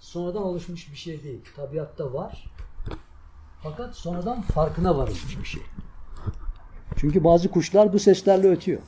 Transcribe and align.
sonradan 0.00 0.42
oluşmuş 0.42 0.92
bir 0.92 0.96
şey 0.96 1.22
değil. 1.22 1.40
Tabiatta 1.56 2.12
var. 2.12 2.44
Fakat 3.62 3.96
sonradan 3.96 4.42
farkına 4.42 4.98
varılmış 4.98 5.38
bir 5.40 5.44
şey. 5.44 5.62
Çünkü 6.96 7.24
bazı 7.24 7.50
kuşlar 7.50 7.92
bu 7.92 7.98
seslerle 7.98 8.48
ötüyor. 8.48 8.80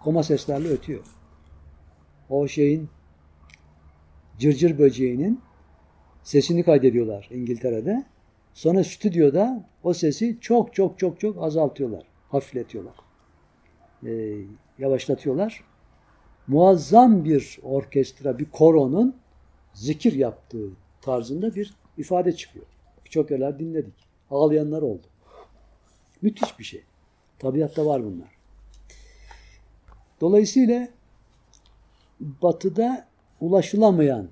Koma 0.00 0.22
seslerle 0.22 0.68
ötüyor. 0.68 1.04
O 2.28 2.48
şeyin 2.48 2.88
cırcır 4.38 4.78
böceğinin 4.78 5.40
sesini 6.22 6.64
kaydediyorlar 6.64 7.28
İngiltere'de. 7.32 8.04
Sonra 8.54 8.84
stüdyoda 8.84 9.68
o 9.82 9.94
sesi 9.94 10.38
çok 10.40 10.74
çok 10.74 10.98
çok 10.98 11.20
çok 11.20 11.42
azaltıyorlar. 11.42 12.04
Hafifletiyorlar. 12.28 12.94
Ee, 14.06 14.36
yavaşlatıyorlar. 14.78 15.64
Muazzam 16.46 17.24
bir 17.24 17.58
orkestra, 17.62 18.38
bir 18.38 18.44
koronun 18.44 19.21
zikir 19.74 20.12
yaptığı 20.12 20.70
tarzında 21.00 21.54
bir 21.54 21.74
ifade 21.98 22.32
çıkıyor. 22.32 22.66
Birçok 23.04 23.30
yerler 23.30 23.58
dinledik. 23.58 23.94
Ağlayanlar 24.30 24.82
oldu. 24.82 25.06
Müthiş 26.22 26.58
bir 26.58 26.64
şey. 26.64 26.82
Tabiatta 27.38 27.86
var 27.86 28.04
bunlar. 28.04 28.28
Dolayısıyla 30.20 30.88
batıda 32.20 33.08
ulaşılamayan 33.40 34.28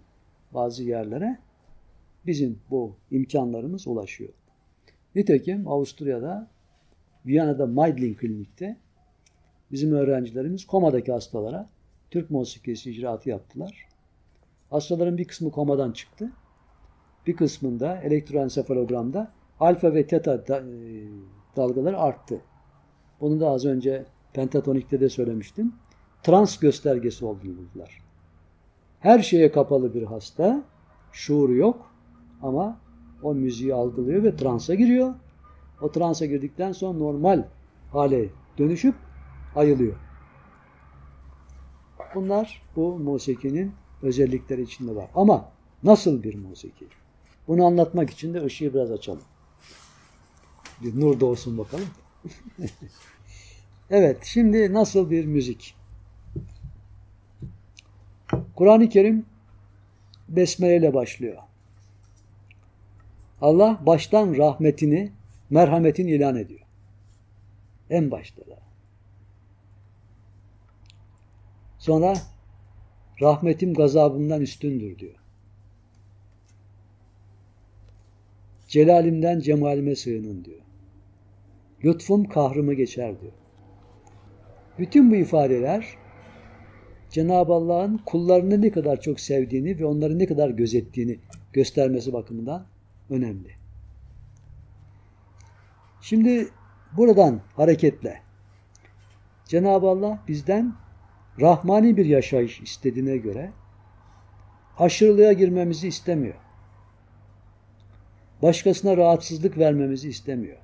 bazı 0.54 0.82
yerlere 0.82 1.38
bizim 2.26 2.60
bu 2.70 2.96
imkanlarımız 3.10 3.86
ulaşıyor. 3.86 4.32
Nitekim 5.14 5.68
Avusturya'da 5.68 6.50
Viyana'da 7.26 7.66
Meidling 7.66 8.20
Klinik'te 8.20 8.76
bizim 9.72 9.92
öğrencilerimiz 9.92 10.66
komadaki 10.66 11.12
hastalara 11.12 11.68
Türk 12.10 12.30
musikisi 12.30 12.90
icraatı 12.90 13.28
yaptılar. 13.28 13.89
Hastaların 14.70 15.18
bir 15.18 15.24
kısmı 15.24 15.50
komadan 15.50 15.92
çıktı. 15.92 16.32
Bir 17.26 17.36
kısmında 17.36 17.96
elektroensefalogramda 17.96 19.30
alfa 19.60 19.94
ve 19.94 20.06
teta 20.06 20.34
e, 20.34 20.62
dalgaları 21.56 21.98
arttı. 21.98 22.40
Bunu 23.20 23.40
da 23.40 23.48
az 23.48 23.64
önce 23.64 24.04
pentatonikte 24.32 25.00
de 25.00 25.08
söylemiştim. 25.08 25.72
Trans 26.22 26.58
göstergesi 26.58 27.24
olduğunu 27.24 27.56
buldular. 27.56 28.02
Her 29.00 29.18
şeye 29.18 29.52
kapalı 29.52 29.94
bir 29.94 30.02
hasta, 30.02 30.62
şuuru 31.12 31.54
yok 31.54 31.90
ama 32.42 32.80
o 33.22 33.34
müziği 33.34 33.74
algılıyor 33.74 34.22
ve 34.22 34.36
transa 34.36 34.74
giriyor. 34.74 35.14
O 35.82 35.92
transa 35.92 36.26
girdikten 36.26 36.72
sonra 36.72 36.98
normal 36.98 37.44
hale 37.92 38.28
dönüşüp 38.58 38.94
ayılıyor. 39.56 39.96
Bunlar 42.14 42.62
bu 42.76 42.98
musikinin 42.98 43.72
özellikleri 44.02 44.62
içinde 44.62 44.96
var. 44.96 45.10
Ama 45.14 45.48
nasıl 45.82 46.22
bir 46.22 46.34
musiki? 46.34 46.86
Bunu 47.48 47.64
anlatmak 47.64 48.10
için 48.10 48.34
de 48.34 48.44
ışığı 48.44 48.74
biraz 48.74 48.90
açalım. 48.90 49.22
Bir 50.82 51.00
nur 51.00 51.20
doğsun 51.20 51.58
bakalım. 51.58 51.88
evet, 53.90 54.24
şimdi 54.24 54.72
nasıl 54.72 55.10
bir 55.10 55.24
müzik? 55.24 55.74
Kur'an-ı 58.56 58.88
Kerim 58.88 59.26
Besmele 60.28 60.76
ile 60.76 60.94
başlıyor. 60.94 61.36
Allah 63.40 63.80
baştan 63.86 64.36
rahmetini, 64.36 65.12
merhametini 65.50 66.10
ilan 66.10 66.36
ediyor. 66.36 66.60
En 67.90 68.10
başta 68.10 68.42
da. 68.42 68.58
Sonra 71.78 72.14
rahmetim 73.20 73.74
gazabımdan 73.74 74.40
üstündür 74.40 74.98
diyor. 74.98 75.14
Celalimden 78.68 79.40
cemalime 79.40 79.96
sığının 79.96 80.44
diyor. 80.44 80.60
Lütfum 81.84 82.24
kahrımı 82.24 82.74
geçer 82.74 83.20
diyor. 83.20 83.32
Bütün 84.78 85.10
bu 85.10 85.16
ifadeler 85.16 85.86
Cenab-ı 87.10 87.52
Allah'ın 87.52 87.98
kullarını 87.98 88.62
ne 88.62 88.70
kadar 88.70 89.00
çok 89.00 89.20
sevdiğini 89.20 89.78
ve 89.78 89.84
onları 89.84 90.18
ne 90.18 90.26
kadar 90.26 90.50
gözettiğini 90.50 91.18
göstermesi 91.52 92.12
bakımından 92.12 92.66
önemli. 93.10 93.50
Şimdi 96.00 96.48
buradan 96.96 97.40
hareketle 97.56 98.20
Cenab-ı 99.44 99.88
Allah 99.88 100.24
bizden 100.28 100.74
rahmani 101.40 101.96
bir 101.96 102.06
yaşayış 102.06 102.60
istediğine 102.60 103.16
göre 103.16 103.52
aşırılığa 104.78 105.32
girmemizi 105.32 105.88
istemiyor. 105.88 106.34
Başkasına 108.42 108.96
rahatsızlık 108.96 109.58
vermemizi 109.58 110.08
istemiyor. 110.08 110.58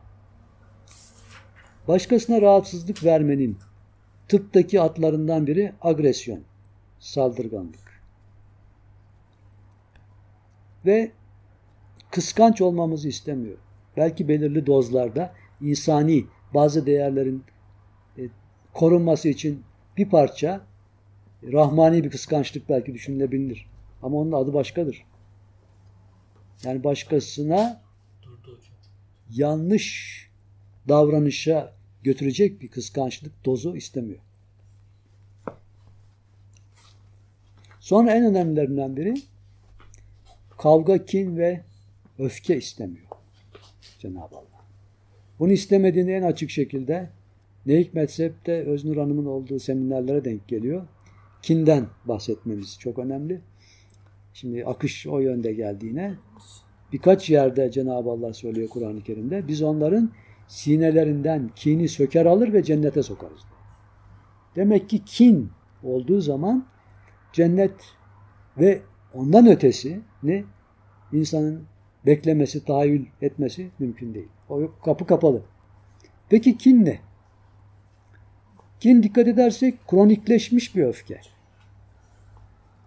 Başkasına 1.88 2.43
rahatsızlık 2.43 3.05
vermenin 3.05 3.59
tıptaki 4.28 4.81
atlarından 4.81 5.47
biri 5.47 5.72
agresyon, 5.82 6.41
saldırganlık. 6.99 8.03
Ve 10.87 11.10
kıskanç 12.10 12.60
olmamızı 12.60 13.09
istemiyor. 13.09 13.59
Belki 13.97 14.28
belirli 14.28 14.66
dozlarda 14.66 15.32
insani 15.60 16.26
bazı 16.55 16.87
değerlerin 16.87 17.44
e, 18.19 18.22
korunması 18.72 19.28
için 19.28 19.62
bir 19.97 20.09
parça 20.09 20.61
rahmani 21.53 22.05
bir 22.05 22.11
kıskançlık 22.11 22.69
belki 22.69 22.95
düşünülebilir. 22.95 23.67
Ama 24.03 24.17
onun 24.17 24.33
adı 24.33 24.55
başkadır. 24.55 25.05
Yani 26.65 26.84
başkasına 26.84 27.81
yanlış 29.31 30.17
davranışa 30.89 31.73
götürecek 32.03 32.62
bir 32.62 32.69
kıskançlık 32.69 33.45
dozu 33.45 33.77
istemiyor. 33.77 34.21
Sonra 37.81 38.15
en 38.15 38.25
önemlilerinden 38.25 38.97
biri 38.97 39.15
kavga, 40.59 41.05
kin 41.05 41.37
ve 41.37 41.61
öfke 42.19 42.56
istemiyor 42.56 43.06
Cenab-ı 43.99 44.37
Allah. 44.37 44.65
Bunu 45.39 45.53
istemediğini 45.53 46.12
en 46.12 46.23
açık 46.23 46.51
şekilde 46.51 47.11
ne 47.66 47.78
hikmetse 47.78 48.25
hep 48.25 48.47
de 48.47 48.65
Öznur 48.65 48.97
Hanım'ın 48.97 49.27
olduğu 49.27 49.59
seminerlere 49.59 50.25
denk 50.25 50.49
geliyor. 50.49 50.82
Kinden 51.43 51.87
bahsetmemiz 52.04 52.78
çok 52.78 52.99
önemli. 52.99 53.41
Şimdi 54.32 54.65
akış 54.65 55.06
o 55.06 55.19
yönde 55.19 55.53
geldiğine 55.53 56.15
birkaç 56.93 57.31
yerde 57.31 57.71
Cenab-ı 57.71 58.10
Allah 58.10 58.34
söylüyor 58.34 58.69
Kur'an-ı 58.69 59.03
Kerim'de. 59.03 59.49
Biz 59.49 59.62
onların 59.62 60.10
sinelerinden 60.49 61.50
kini 61.56 61.88
söker 61.88 62.26
alır 62.26 62.53
ve 62.53 62.62
cennete 62.62 63.03
sokarız. 63.03 63.41
Demek 64.56 64.88
ki 64.88 65.05
kin 65.05 65.50
olduğu 65.82 66.21
zaman 66.21 66.66
cennet 67.32 67.75
ve 68.59 68.81
ondan 69.15 69.47
ötesi 69.47 70.00
ne 70.22 70.44
insanın 71.12 71.62
beklemesi, 72.06 72.65
tahayyül 72.65 73.06
etmesi 73.22 73.71
mümkün 73.78 74.15
değil. 74.15 74.28
O 74.49 74.71
kapı 74.84 75.06
kapalı. 75.06 75.43
Peki 76.28 76.59
kin 76.59 76.84
ne? 76.84 77.06
Kin 78.81 79.03
dikkat 79.03 79.28
edersek 79.28 79.88
kronikleşmiş 79.88 80.76
bir 80.76 80.84
öfke. 80.84 81.20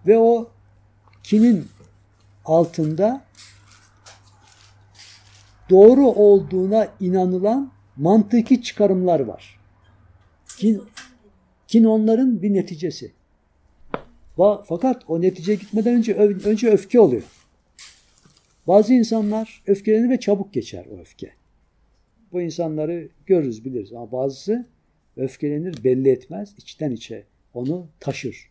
Ve 0.07 0.17
o 0.17 0.49
kinin 1.23 1.67
altında 2.45 3.25
doğru 5.69 6.07
olduğuna 6.07 6.87
inanılan 6.99 7.71
mantıki 7.97 8.61
çıkarımlar 8.61 9.19
var. 9.19 9.59
Kin, 10.57 10.83
kin 11.67 11.83
onların 11.83 12.41
bir 12.41 12.53
neticesi. 12.53 13.11
Fakat 14.65 15.03
o 15.07 15.21
neticeye 15.21 15.57
gitmeden 15.57 15.95
önce 15.95 16.13
önce 16.13 16.69
öfke 16.69 16.99
oluyor. 16.99 17.23
Bazı 18.67 18.93
insanlar 18.93 19.63
öfkelenir 19.67 20.09
ve 20.09 20.19
çabuk 20.19 20.53
geçer 20.53 20.85
o 20.91 20.99
öfke. 20.99 21.31
Bu 22.31 22.41
insanları 22.41 23.09
görürüz 23.25 23.65
biliriz 23.65 23.93
ama 23.93 24.11
bazısı 24.11 24.67
öfkelenir 25.19 25.83
belli 25.83 26.09
etmez 26.09 26.53
içten 26.57 26.91
içe 26.91 27.25
onu 27.53 27.87
taşır. 27.99 28.49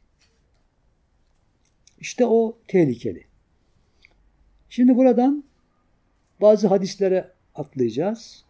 İşte 2.00 2.26
o 2.26 2.58
tehlikeli. 2.68 3.24
Şimdi 4.68 4.96
buradan 4.96 5.44
bazı 6.40 6.68
hadislere 6.68 7.32
atlayacağız. 7.54 8.44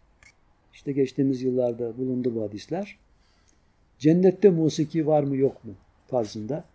İşte 0.73 0.91
geçtiğimiz 0.91 1.41
yıllarda 1.41 1.97
bulundu 1.97 2.35
bu 2.35 2.43
hadisler. 2.43 2.97
Cennette 3.97 4.49
musiki 4.49 5.07
var 5.07 5.23
mı 5.23 5.35
yok 5.35 5.65
mu 5.65 5.73
tarzında 6.07 6.65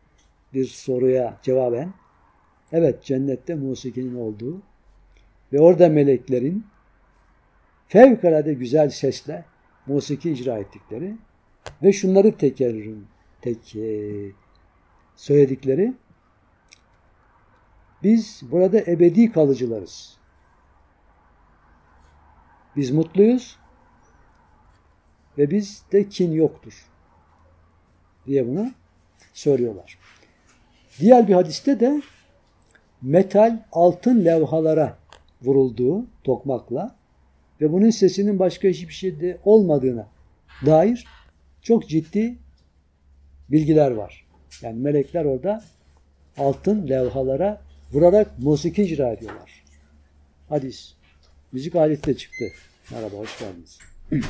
bir 0.55 0.65
soruya 0.65 1.39
cevaben 1.43 1.93
evet 2.73 3.03
cennette 3.03 3.55
musikinin 3.55 4.15
olduğu 4.15 4.63
ve 5.53 5.61
orada 5.61 5.89
meleklerin 5.89 6.67
fevkalade 7.89 8.55
güzel 8.55 8.91
sesle 8.91 9.45
musiki 9.87 10.31
icra 10.31 10.59
ettikleri 10.59 11.17
ve 11.83 11.93
şunları 11.93 12.37
tekerrüm 12.37 13.07
tek 13.41 13.77
söyledikleri 15.17 15.95
Biz 18.05 18.43
burada 18.51 18.79
ebedi 18.81 19.33
kalıcılarız. 19.33 20.17
Biz 22.77 22.91
mutluyuz 22.91 23.59
ve 25.39 25.51
bizde 25.51 26.09
kin 26.09 26.33
yoktur 26.33 26.87
diye 28.27 28.49
bunu 28.49 28.71
söylüyorlar. 29.33 29.99
Diğer 30.99 31.29
bir 31.29 31.35
hadiste 31.35 31.81
de 31.81 32.03
metal 33.03 33.63
altın 33.73 34.25
levhalara 34.25 34.99
vurulduğu 35.43 36.07
tokmakla 36.25 36.97
ve 37.61 37.73
bunun 37.73 37.91
sesinin 37.91 38.39
başka 38.39 38.69
hiçbir 38.69 38.95
şeyde 38.95 39.39
olmadığına 39.45 40.09
dair 40.67 41.07
çok 41.65 41.89
ciddi 41.89 42.39
bilgiler 43.49 43.91
var. 43.91 44.27
Yani 44.63 44.81
melekler 44.81 45.25
orada 45.25 45.65
altın 46.37 46.89
levhalara 46.89 47.63
vurarak 47.93 48.39
musiki 48.39 48.83
icra 48.83 49.13
ediyorlar. 49.13 49.65
Hadis. 50.49 50.95
Müzik 51.53 51.77
aleti 51.77 52.07
de 52.07 52.17
çıktı. 52.17 52.45
Merhaba, 52.91 53.17
hoş 53.17 53.39
geldiniz. 53.39 53.79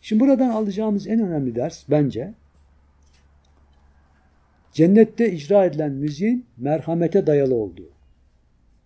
Şimdi 0.00 0.20
buradan 0.20 0.48
alacağımız 0.48 1.06
en 1.06 1.20
önemli 1.20 1.54
ders 1.54 1.84
bence 1.88 2.34
cennette 4.72 5.32
icra 5.32 5.64
edilen 5.64 5.92
müziğin 5.92 6.46
merhamete 6.56 7.26
dayalı 7.26 7.54
olduğu, 7.54 7.90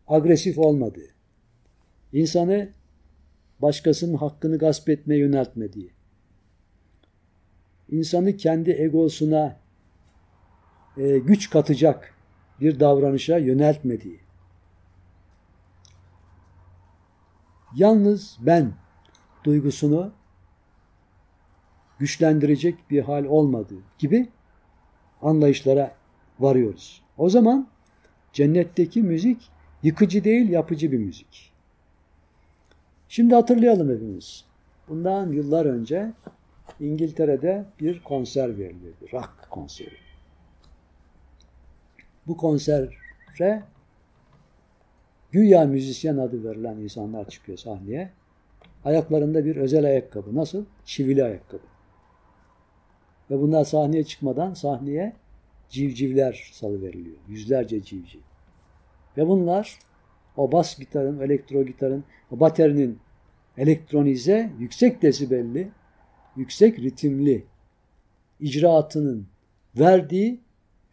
agresif 0.09 0.59
olmadığı, 0.59 1.09
insanı 2.12 2.69
başkasının 3.62 4.17
hakkını 4.17 4.59
gasp 4.59 4.88
etmeye 4.88 5.19
yöneltmediği, 5.19 5.94
insanı 7.91 8.37
kendi 8.37 8.71
egosuna 8.71 9.57
e, 10.97 11.19
güç 11.19 11.51
katacak 11.51 12.15
bir 12.61 12.81
davranışa 12.81 13.39
yöneltmediği, 13.39 14.21
yalnız 17.75 18.39
ben 18.41 18.73
duygusunu 19.45 20.13
güçlendirecek 21.99 22.91
bir 22.91 23.03
hal 23.03 23.25
olmadığı 23.25 23.83
gibi 23.99 24.29
anlayışlara 25.23 25.95
varıyoruz. 26.41 27.03
O 27.19 27.31
zaman 27.31 27.69
cennetteki 28.33 29.03
müzik 29.03 29.51
yıkıcı 29.83 30.25
değil 30.25 30.49
yapıcı 30.49 30.93
bir 30.93 30.99
müzik. 30.99 31.53
Şimdi 33.09 33.35
hatırlayalım 33.35 33.91
hepimiz. 33.91 34.45
Bundan 34.89 35.33
yıllar 35.33 35.67
önce 35.67 36.13
İngiltere'de 36.81 37.65
bir 37.81 38.03
konser 38.03 38.59
verildi. 38.59 38.93
Rock 39.12 39.50
konseri. 39.50 39.97
Bu 42.26 42.37
konsere 42.37 43.62
güya 45.32 45.65
müzisyen 45.65 46.17
adı 46.17 46.44
verilen 46.44 46.76
insanlar 46.76 47.29
çıkıyor 47.29 47.59
sahneye. 47.59 48.11
Ayaklarında 48.85 49.44
bir 49.44 49.56
özel 49.56 49.85
ayakkabı. 49.85 50.35
Nasıl? 50.35 50.65
Çivili 50.85 51.25
ayakkabı. 51.25 51.62
Ve 53.31 53.41
bunlar 53.41 53.65
sahneye 53.65 54.05
çıkmadan 54.05 54.55
sahneye 54.55 55.12
civcivler 55.69 56.50
salıveriliyor. 56.53 57.17
Yüzlerce 57.29 57.82
civciv. 57.82 58.20
Ve 59.17 59.29
bunlar 59.29 59.79
o 60.37 60.53
bas 60.53 60.79
gitarın, 60.79 61.20
elektro 61.20 61.62
gitarın, 61.62 62.05
o 62.31 62.41
baterinin 62.41 62.99
elektronize, 63.59 64.50
yüksek 64.59 65.03
desibelli, 65.03 65.69
yüksek 66.37 66.79
ritimli 66.79 67.45
icraatının 68.41 69.27
verdiği 69.79 70.41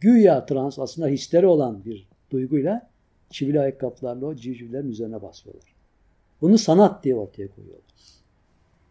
güya 0.00 0.46
trans 0.46 0.78
aslında 0.78 1.08
histeri 1.08 1.46
olan 1.46 1.84
bir 1.84 2.08
duyguyla 2.30 2.90
çivili 3.30 3.60
ayakkabılarla 3.60 4.26
o 4.26 4.34
civcivlerin 4.34 4.88
üzerine 4.88 5.22
basıyorlar. 5.22 5.74
Bunu 6.40 6.58
sanat 6.58 7.04
diye 7.04 7.14
ortaya 7.14 7.48
koyuyorlar. 7.48 7.92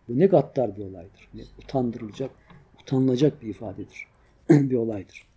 Bu 0.08 0.20
ne 0.20 0.26
gaddar 0.26 0.76
bir 0.76 0.82
olaydır. 0.82 1.30
Ne 1.34 1.42
utandırılacak, 1.64 2.32
utanılacak 2.82 3.42
bir 3.42 3.48
ifadedir. 3.48 4.08
bir 4.50 4.76
olaydır. 4.76 5.28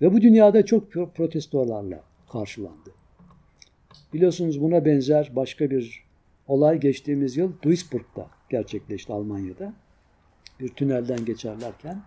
Ve 0.00 0.12
bu 0.12 0.20
dünyada 0.20 0.64
çok 0.64 0.92
protestolarla 0.92 2.02
karşılandı. 2.32 2.90
Biliyorsunuz 4.14 4.60
buna 4.60 4.84
benzer 4.84 5.32
başka 5.36 5.70
bir 5.70 6.04
olay 6.48 6.80
geçtiğimiz 6.80 7.36
yıl 7.36 7.52
Duisburg'da 7.62 8.26
gerçekleşti 8.50 9.12
Almanya'da. 9.12 9.72
Bir 10.60 10.68
tünelden 10.68 11.24
geçerlerken 11.24 12.02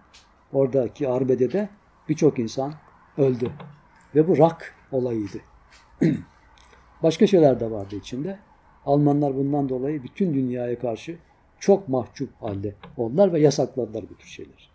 oradaki 0.54 1.10
arbedede 1.10 1.70
birçok 2.10 2.40
insan 2.40 2.74
öldü. 3.18 3.52
Ve 4.16 4.28
bu 4.28 4.38
rak 4.38 4.76
olayıydı. 4.92 5.38
Başka 7.04 7.28
şeyler 7.28 7.60
de 7.60 7.72
vardı 7.72 7.96
içinde. 7.96 8.40
Almanlar 8.86 9.36
bundan 9.36 9.70
dolayı 9.70 10.04
bütün 10.04 10.34
dünyaya 10.34 10.80
karşı 10.80 11.18
çok 11.60 11.90
mahcup 11.90 12.42
halde 12.42 12.76
oldular 12.98 13.34
ve 13.34 13.40
yasakladılar 13.40 14.04
bu 14.10 14.18
tür 14.18 14.28
şeyler. 14.28 14.70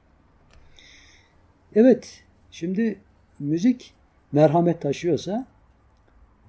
Evet, 1.75 2.25
şimdi 2.51 3.01
müzik 3.39 3.95
merhamet 4.33 4.83
taşıyorsa 4.83 5.47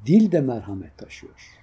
dil 0.05 0.31
de 0.31 0.41
merhamet 0.41 0.97
taşıyor. 0.97 1.61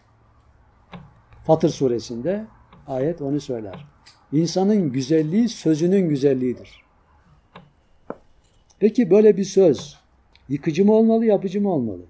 Fatır 1.45 1.69
suresinde 1.69 2.47
ayet 2.87 3.23
onu 3.23 3.41
söyler. 3.41 3.87
İnsanın 4.33 4.93
güzelliği 4.93 5.49
sözünün 5.49 6.09
güzelliğidir. 6.09 6.83
Peki 8.79 9.11
böyle 9.11 9.37
bir 9.37 9.45
söz 9.45 9.97
yıkıcı 10.49 10.85
mı 10.85 10.93
olmalı, 10.93 11.25
yapıcı 11.27 11.61
mı 11.61 11.73
olmalı? 11.73 12.03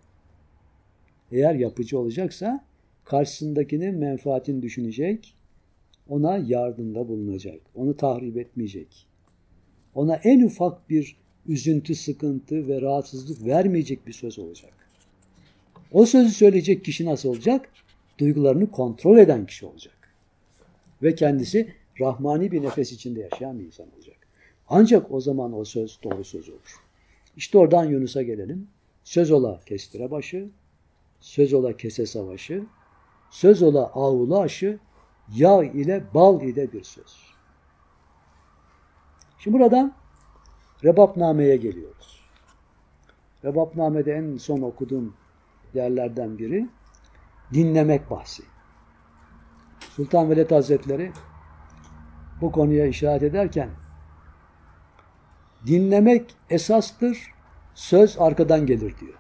Eğer 1.32 1.54
yapıcı 1.54 1.98
olacaksa 1.98 2.64
karşısındakinin 3.04 3.94
menfaatini 3.94 4.62
düşünecek, 4.62 5.34
ona 6.08 6.36
yardımda 6.36 7.08
bulunacak, 7.08 7.60
onu 7.74 7.96
tahrip 7.96 8.36
etmeyecek. 8.36 9.06
Ona 9.94 10.16
en 10.16 10.42
ufak 10.42 10.90
bir 10.90 11.16
üzüntü, 11.46 11.94
sıkıntı 11.94 12.68
ve 12.68 12.80
rahatsızlık 12.80 13.46
vermeyecek 13.46 14.06
bir 14.06 14.12
söz 14.12 14.38
olacak. 14.38 14.72
O 15.92 16.06
sözü 16.06 16.30
söyleyecek 16.30 16.84
kişi 16.84 17.04
nasıl 17.04 17.28
olacak? 17.28 17.68
Duygularını 18.18 18.70
kontrol 18.70 19.18
eden 19.18 19.46
kişi 19.46 19.66
olacak. 19.66 20.14
Ve 21.02 21.14
kendisi 21.14 21.81
rahmani 22.00 22.52
bir 22.52 22.62
nefes 22.62 22.92
içinde 22.92 23.20
yaşayan 23.20 23.58
bir 23.58 23.64
insan 23.64 23.86
olacak. 23.96 24.16
Ancak 24.68 25.10
o 25.10 25.20
zaman 25.20 25.52
o 25.58 25.64
söz 25.64 25.98
doğru 26.04 26.24
söz 26.24 26.48
olur. 26.48 26.80
İşte 27.36 27.58
oradan 27.58 27.84
Yunus'a 27.84 28.22
gelelim. 28.22 28.68
Söz 29.04 29.30
ola 29.30 29.60
kestire 29.66 30.10
başı, 30.10 30.50
söz 31.20 31.52
ola 31.52 31.76
kese 31.76 32.06
savaşı, 32.06 32.66
söz 33.30 33.62
ola 33.62 33.86
ağula 33.86 34.40
aşı, 34.40 34.78
yağ 35.34 35.64
ile 35.64 36.04
bal 36.14 36.42
ile 36.42 36.72
bir 36.72 36.82
söz. 36.82 37.16
Şimdi 39.38 39.58
buradan 39.58 39.94
Rebapname'ye 40.84 41.56
geliyoruz. 41.56 42.20
Rebapname'de 43.44 44.12
en 44.12 44.36
son 44.36 44.62
okuduğum 44.62 45.14
yerlerden 45.74 46.38
biri 46.38 46.68
dinlemek 47.52 48.10
bahsi. 48.10 48.42
Sultan 49.80 50.30
Veled 50.30 50.50
Hazretleri 50.50 51.12
bu 52.42 52.52
konuya 52.52 52.86
işaret 52.86 53.22
ederken 53.22 53.70
dinlemek 55.66 56.34
esastır, 56.50 57.32
söz 57.74 58.18
arkadan 58.18 58.66
gelir 58.66 58.98
diyor. 58.98 59.14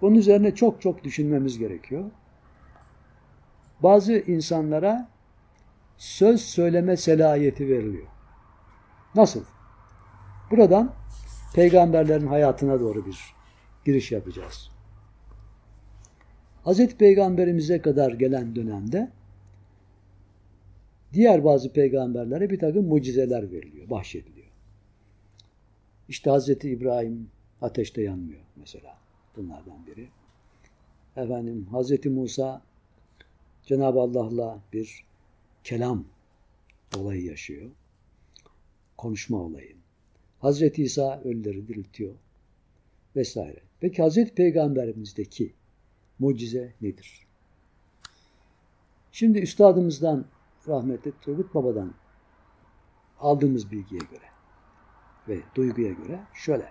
Bunun 0.00 0.14
üzerine 0.14 0.54
çok 0.54 0.82
çok 0.82 1.04
düşünmemiz 1.04 1.58
gerekiyor. 1.58 2.04
Bazı 3.80 4.12
insanlara 4.12 5.08
söz 5.96 6.40
söyleme 6.40 6.96
selahiyeti 6.96 7.68
veriliyor. 7.68 8.06
Nasıl? 9.14 9.44
Buradan 10.50 10.92
peygamberlerin 11.54 12.26
hayatına 12.26 12.80
doğru 12.80 13.06
bir 13.06 13.34
giriş 13.84 14.12
yapacağız. 14.12 14.75
Hazreti 16.66 16.96
Peygamberimize 16.96 17.82
kadar 17.82 18.12
gelen 18.12 18.56
dönemde 18.56 19.10
diğer 21.12 21.44
bazı 21.44 21.72
peygamberlere 21.72 22.50
bir 22.50 22.58
takım 22.58 22.86
mucizeler 22.86 23.52
veriliyor, 23.52 23.90
bahşediliyor. 23.90 24.46
İşte 26.08 26.30
Hazreti 26.30 26.70
İbrahim 26.70 27.30
ateşte 27.62 28.02
yanmıyor 28.02 28.40
mesela 28.56 28.98
bunlardan 29.36 29.86
biri. 29.86 30.08
Efendim 31.16 31.66
Hazreti 31.70 32.10
Musa 32.10 32.62
Cenab-ı 33.62 34.00
Allah'la 34.00 34.60
bir 34.72 35.04
kelam 35.64 36.04
olayı 36.96 37.24
yaşıyor. 37.24 37.70
Konuşma 38.96 39.38
olayı. 39.38 39.76
Hazreti 40.38 40.82
İsa 40.82 41.20
ölüleri 41.24 41.68
diriltiyor 41.68 42.14
vesaire. 43.16 43.60
Peki 43.80 44.02
Hazreti 44.02 44.34
Peygamberimizdeki 44.34 45.52
mucize 46.18 46.72
nedir? 46.80 47.26
Şimdi 49.12 49.38
üstadımızdan 49.38 50.24
rahmetli 50.68 51.12
Turgut 51.20 51.54
Baba'dan 51.54 51.94
aldığımız 53.20 53.70
bilgiye 53.70 54.00
göre 54.10 54.26
ve 55.28 55.40
duyguya 55.54 55.92
göre 55.92 56.20
şöyle. 56.34 56.68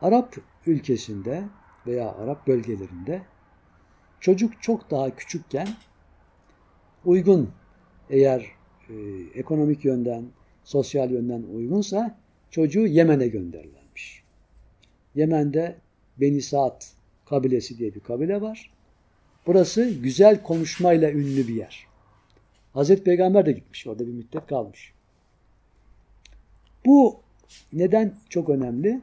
Arap 0.00 0.36
ülkesinde 0.66 1.44
veya 1.86 2.12
Arap 2.12 2.46
bölgelerinde 2.46 3.22
çocuk 4.20 4.62
çok 4.62 4.90
daha 4.90 5.16
küçükken 5.16 5.68
uygun 7.04 7.50
eğer 8.10 8.46
e, 8.88 8.94
ekonomik 9.34 9.84
yönden, 9.84 10.24
sosyal 10.64 11.10
yönden 11.10 11.42
uygunsa 11.42 12.18
çocuğu 12.50 12.86
Yemen'e 12.86 13.28
gönderirlermiş. 13.28 14.24
Yemen'de 15.14 15.80
Beni 16.20 16.42
Saat 16.42 16.92
kabilesi 17.26 17.78
diye 17.78 17.94
bir 17.94 18.00
kabile 18.00 18.40
var. 18.40 18.70
Burası 19.46 19.90
güzel 19.90 20.42
konuşmayla 20.42 21.10
ünlü 21.10 21.48
bir 21.48 21.54
yer. 21.54 21.86
Hazreti 22.72 23.04
Peygamber 23.04 23.46
de 23.46 23.52
gitmiş. 23.52 23.86
Orada 23.86 24.06
bir 24.06 24.12
müddet 24.12 24.46
kalmış. 24.46 24.92
Bu 26.86 27.20
neden 27.72 28.14
çok 28.28 28.48
önemli? 28.48 29.00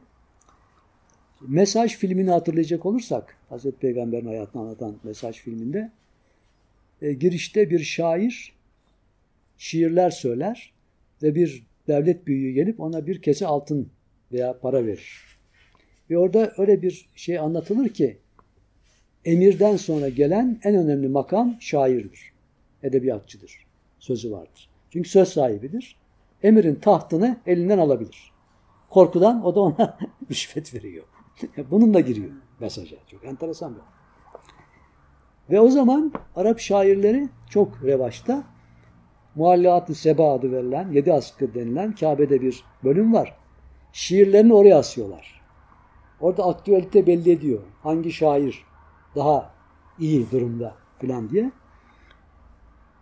Mesaj 1.48 1.96
filmini 1.96 2.30
hatırlayacak 2.30 2.86
olursak, 2.86 3.36
Hazreti 3.48 3.78
Peygamber'in 3.78 4.26
hayatını 4.26 4.62
anlatan 4.62 4.96
Mesaj 5.04 5.36
filminde 5.36 5.90
e, 7.02 7.12
girişte 7.12 7.70
bir 7.70 7.78
şair 7.78 8.52
şiirler 9.58 10.10
söyler 10.10 10.72
ve 11.22 11.34
bir 11.34 11.66
devlet 11.88 12.26
büyüğü 12.26 12.52
gelip 12.52 12.80
ona 12.80 13.06
bir 13.06 13.22
kese 13.22 13.46
altın 13.46 13.90
veya 14.32 14.58
para 14.58 14.86
verir. 14.86 15.39
Ve 16.10 16.18
orada 16.18 16.52
öyle 16.58 16.82
bir 16.82 17.08
şey 17.14 17.38
anlatılır 17.38 17.88
ki 17.88 18.18
emirden 19.24 19.76
sonra 19.76 20.08
gelen 20.08 20.60
en 20.64 20.74
önemli 20.74 21.08
makam 21.08 21.56
şairdir. 21.60 22.32
Edebiyatçıdır. 22.82 23.66
Sözü 23.98 24.32
vardır. 24.32 24.68
Çünkü 24.90 25.08
söz 25.08 25.28
sahibidir. 25.28 25.96
Emirin 26.42 26.74
tahtını 26.74 27.36
elinden 27.46 27.78
alabilir. 27.78 28.32
Korkudan 28.90 29.44
o 29.44 29.54
da 29.54 29.60
ona 29.60 29.98
rüşvet 30.30 30.74
veriyor. 30.74 31.04
Bunun 31.70 31.94
da 31.94 32.00
giriyor 32.00 32.30
mesaja. 32.60 32.96
Çok 33.06 33.24
enteresan 33.24 33.74
bir 33.74 33.80
Ve 35.54 35.60
o 35.60 35.68
zaman 35.68 36.12
Arap 36.36 36.60
şairleri 36.60 37.28
çok 37.50 37.84
revaçta. 37.84 38.44
Muallat-ı 39.34 39.94
Seba 39.94 40.34
adı 40.34 40.52
verilen, 40.52 40.92
yedi 40.92 41.12
askı 41.12 41.54
denilen 41.54 41.94
Kabe'de 41.94 42.40
bir 42.40 42.64
bölüm 42.84 43.14
var. 43.14 43.36
Şiirlerini 43.92 44.54
oraya 44.54 44.78
asıyorlar. 44.78 45.39
Orada 46.20 46.44
aktüelite 46.44 47.06
belli 47.06 47.30
ediyor. 47.30 47.60
Hangi 47.82 48.12
şair 48.12 48.64
daha 49.16 49.50
iyi 49.98 50.30
durumda 50.30 50.74
filan 50.98 51.30
diye. 51.30 51.50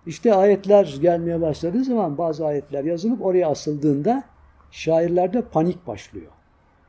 İşte 0.06 0.34
ayetler 0.34 0.98
gelmeye 1.00 1.40
başladığı 1.40 1.84
zaman 1.84 2.18
bazı 2.18 2.46
ayetler 2.46 2.84
yazılıp 2.84 3.26
oraya 3.26 3.48
asıldığında 3.48 4.24
şairlerde 4.70 5.42
panik 5.42 5.86
başlıyor. 5.86 6.32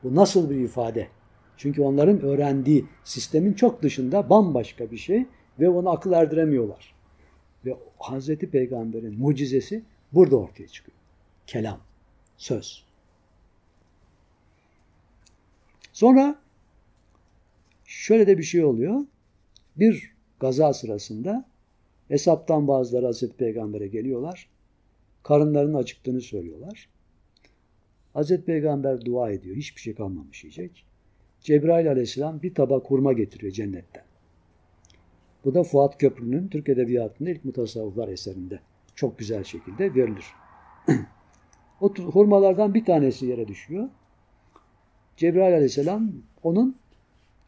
Bu 0.02 0.14
nasıl 0.14 0.50
bir 0.50 0.56
ifade? 0.56 1.08
Çünkü 1.56 1.82
onların 1.82 2.20
öğrendiği 2.20 2.86
sistemin 3.04 3.52
çok 3.52 3.82
dışında 3.82 4.30
bambaşka 4.30 4.90
bir 4.90 4.96
şey 4.96 5.26
ve 5.60 5.68
onu 5.68 5.90
akıl 5.90 6.12
erdiremiyorlar. 6.12 6.94
Ve 7.64 7.76
Hazreti 7.98 8.50
Peygamber'in 8.50 9.18
mucizesi 9.18 9.82
burada 10.12 10.36
ortaya 10.36 10.68
çıkıyor. 10.68 10.98
Kelam, 11.46 11.78
söz. 12.36 12.89
Sonra 16.00 16.38
şöyle 17.84 18.26
de 18.26 18.38
bir 18.38 18.42
şey 18.42 18.64
oluyor. 18.64 19.00
Bir 19.76 20.14
gaza 20.40 20.72
sırasında 20.72 21.48
hesaptan 22.08 22.68
bazıları 22.68 23.06
Hazreti 23.06 23.36
Peygamber'e 23.36 23.86
geliyorlar. 23.86 24.48
Karınlarının 25.22 25.74
acıktığını 25.74 26.20
söylüyorlar. 26.20 26.88
Hazreti 28.12 28.44
Peygamber 28.44 29.04
dua 29.04 29.30
ediyor. 29.30 29.56
Hiçbir 29.56 29.80
şey 29.80 29.94
kalmamış 29.94 30.44
yiyecek. 30.44 30.84
Cebrail 31.40 31.90
aleyhisselam 31.90 32.42
bir 32.42 32.54
tabak 32.54 32.90
hurma 32.90 33.12
getiriyor 33.12 33.52
cennetten. 33.52 34.04
Bu 35.44 35.54
da 35.54 35.62
Fuat 35.62 35.98
Köprü'nün 35.98 36.48
Türk 36.48 36.68
Edebiyatı'nın 36.68 37.28
ilk 37.28 37.44
mutasavvıflar 37.44 38.08
eserinde 38.08 38.60
çok 38.94 39.18
güzel 39.18 39.44
şekilde 39.44 39.94
verilir. 39.94 40.26
o 41.80 41.94
hurmalardan 41.94 42.74
bir 42.74 42.84
tanesi 42.84 43.26
yere 43.26 43.48
düşüyor. 43.48 43.88
Cebrail 45.20 45.54
aleyhisselam 45.54 46.12
onun 46.42 46.76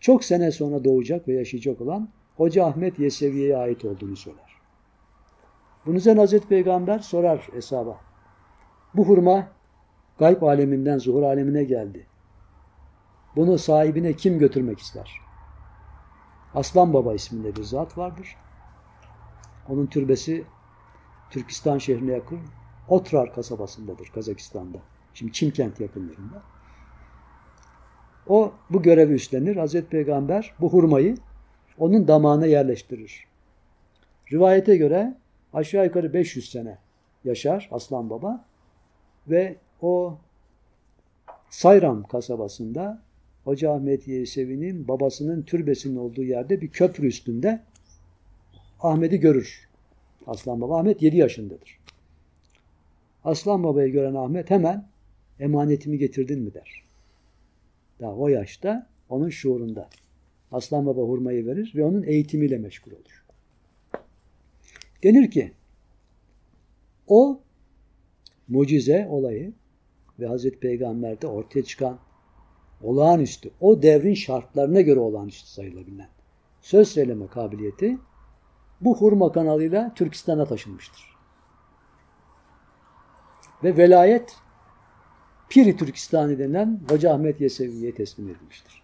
çok 0.00 0.25
sene 0.25 0.52
sonra 0.52 0.85
doğacak 0.85 1.29
ve 1.29 1.33
yaşayacak 1.33 1.81
olan 1.81 2.09
Hoca 2.37 2.64
Ahmet 2.64 2.99
Yesevi'ye 2.99 3.57
ait 3.57 3.85
olduğunu 3.85 4.17
söyler. 4.17 4.57
Bunun 5.87 5.97
üzerine 5.97 6.21
Hazreti 6.21 6.49
Peygamber 6.49 6.99
sorar 6.99 7.49
hesaba. 7.52 8.00
Bu 8.95 9.05
hurma 9.05 9.49
gayb 10.19 10.43
aleminden 10.43 10.99
zuhur 10.99 11.23
alemine 11.23 11.64
geldi. 11.64 12.07
Bunu 13.37 13.59
sahibine 13.59 14.12
kim 14.12 14.38
götürmek 14.38 14.79
ister? 14.79 15.21
Aslan 16.55 16.93
Baba 16.93 17.14
isminde 17.14 17.57
bir 17.57 17.62
zat 17.62 17.99
vardır. 17.99 18.37
Onun 19.69 19.87
türbesi 19.87 20.45
Türkistan 21.31 21.79
şehrine 21.79 22.12
yakın 22.12 22.41
Otrar 22.88 23.35
kasabasındadır 23.35 24.07
Kazakistan'da. 24.14 24.79
Şimdi 25.14 25.33
Çimkent 25.33 25.81
yakınlarında. 25.81 26.43
O 28.29 28.52
bu 28.71 28.83
görevi 28.83 29.12
üstlenir. 29.12 29.57
Hazreti 29.57 29.87
Peygamber 29.88 30.55
bu 30.61 30.73
hurmayı 30.73 31.17
onun 31.79 32.09
damağına 32.09 32.47
yerleştirir. 32.47 33.26
Rivayete 34.33 34.76
göre 34.76 35.14
aşağı 35.52 35.85
yukarı 35.85 36.12
500 36.12 36.50
sene 36.50 36.79
yaşar 37.25 37.69
Aslan 37.73 38.11
Baba 38.11 38.45
ve 39.29 39.57
o 39.83 40.19
Sayram 41.50 42.02
kasabasında 42.02 43.02
Hoca 43.45 43.73
Ahmet 43.73 44.09
Yesevi'nin 44.09 44.88
babasının 44.88 45.43
türbesinin 45.43 45.97
olduğu 45.97 46.23
yerde 46.23 46.61
bir 46.61 46.69
köprü 46.69 47.07
üstünde 47.07 47.62
Ahmet'i 48.81 49.21
görür. 49.21 49.69
Aslan 50.26 50.61
Baba 50.61 50.79
Ahmet 50.79 51.02
7 51.02 51.17
yaşındadır. 51.17 51.79
Aslan 53.25 53.64
Baba'yı 53.64 53.93
gören 53.93 54.14
Ahmet 54.14 54.50
hemen 54.50 54.88
emanetimi 55.41 55.99
getirdin 55.99 56.41
mi 56.41 56.55
der. 56.55 56.82
Daha 58.02 58.14
o 58.14 58.28
yaşta 58.28 58.87
onun 59.09 59.28
şuurunda. 59.28 59.88
Aslan 60.52 60.87
Baba 60.87 61.00
hurmayı 61.00 61.47
verir 61.47 61.73
ve 61.76 61.85
onun 61.85 62.02
eğitimiyle 62.02 62.59
meşgul 62.59 62.92
olur. 62.92 63.25
Denir 65.02 65.30
ki 65.30 65.52
o 67.06 67.40
mucize 68.49 69.06
olayı 69.11 69.52
ve 70.21 70.26
Hazreti 70.26 70.59
Peygamber'de 70.59 71.26
ortaya 71.26 71.64
çıkan 71.64 71.99
olağanüstü, 72.82 73.50
o 73.61 73.82
devrin 73.82 74.14
şartlarına 74.14 74.80
göre 74.80 75.00
olağanüstü 75.00 75.49
sayılabilen 75.49 76.09
söz 76.61 76.88
söyleme 76.88 77.26
kabiliyeti 77.26 77.99
bu 78.80 78.97
hurma 78.97 79.32
kanalıyla 79.32 79.92
Türkistan'a 79.94 80.44
taşınmıştır. 80.44 81.16
Ve 83.64 83.76
velayet 83.76 84.37
Piri 85.52 85.76
Türkistan'ı 85.76 86.38
denilen 86.38 86.80
Hoca 86.88 87.12
Ahmet 87.14 87.40
Yesevi'ye 87.40 87.94
teslim 87.94 88.28
edilmiştir. 88.28 88.82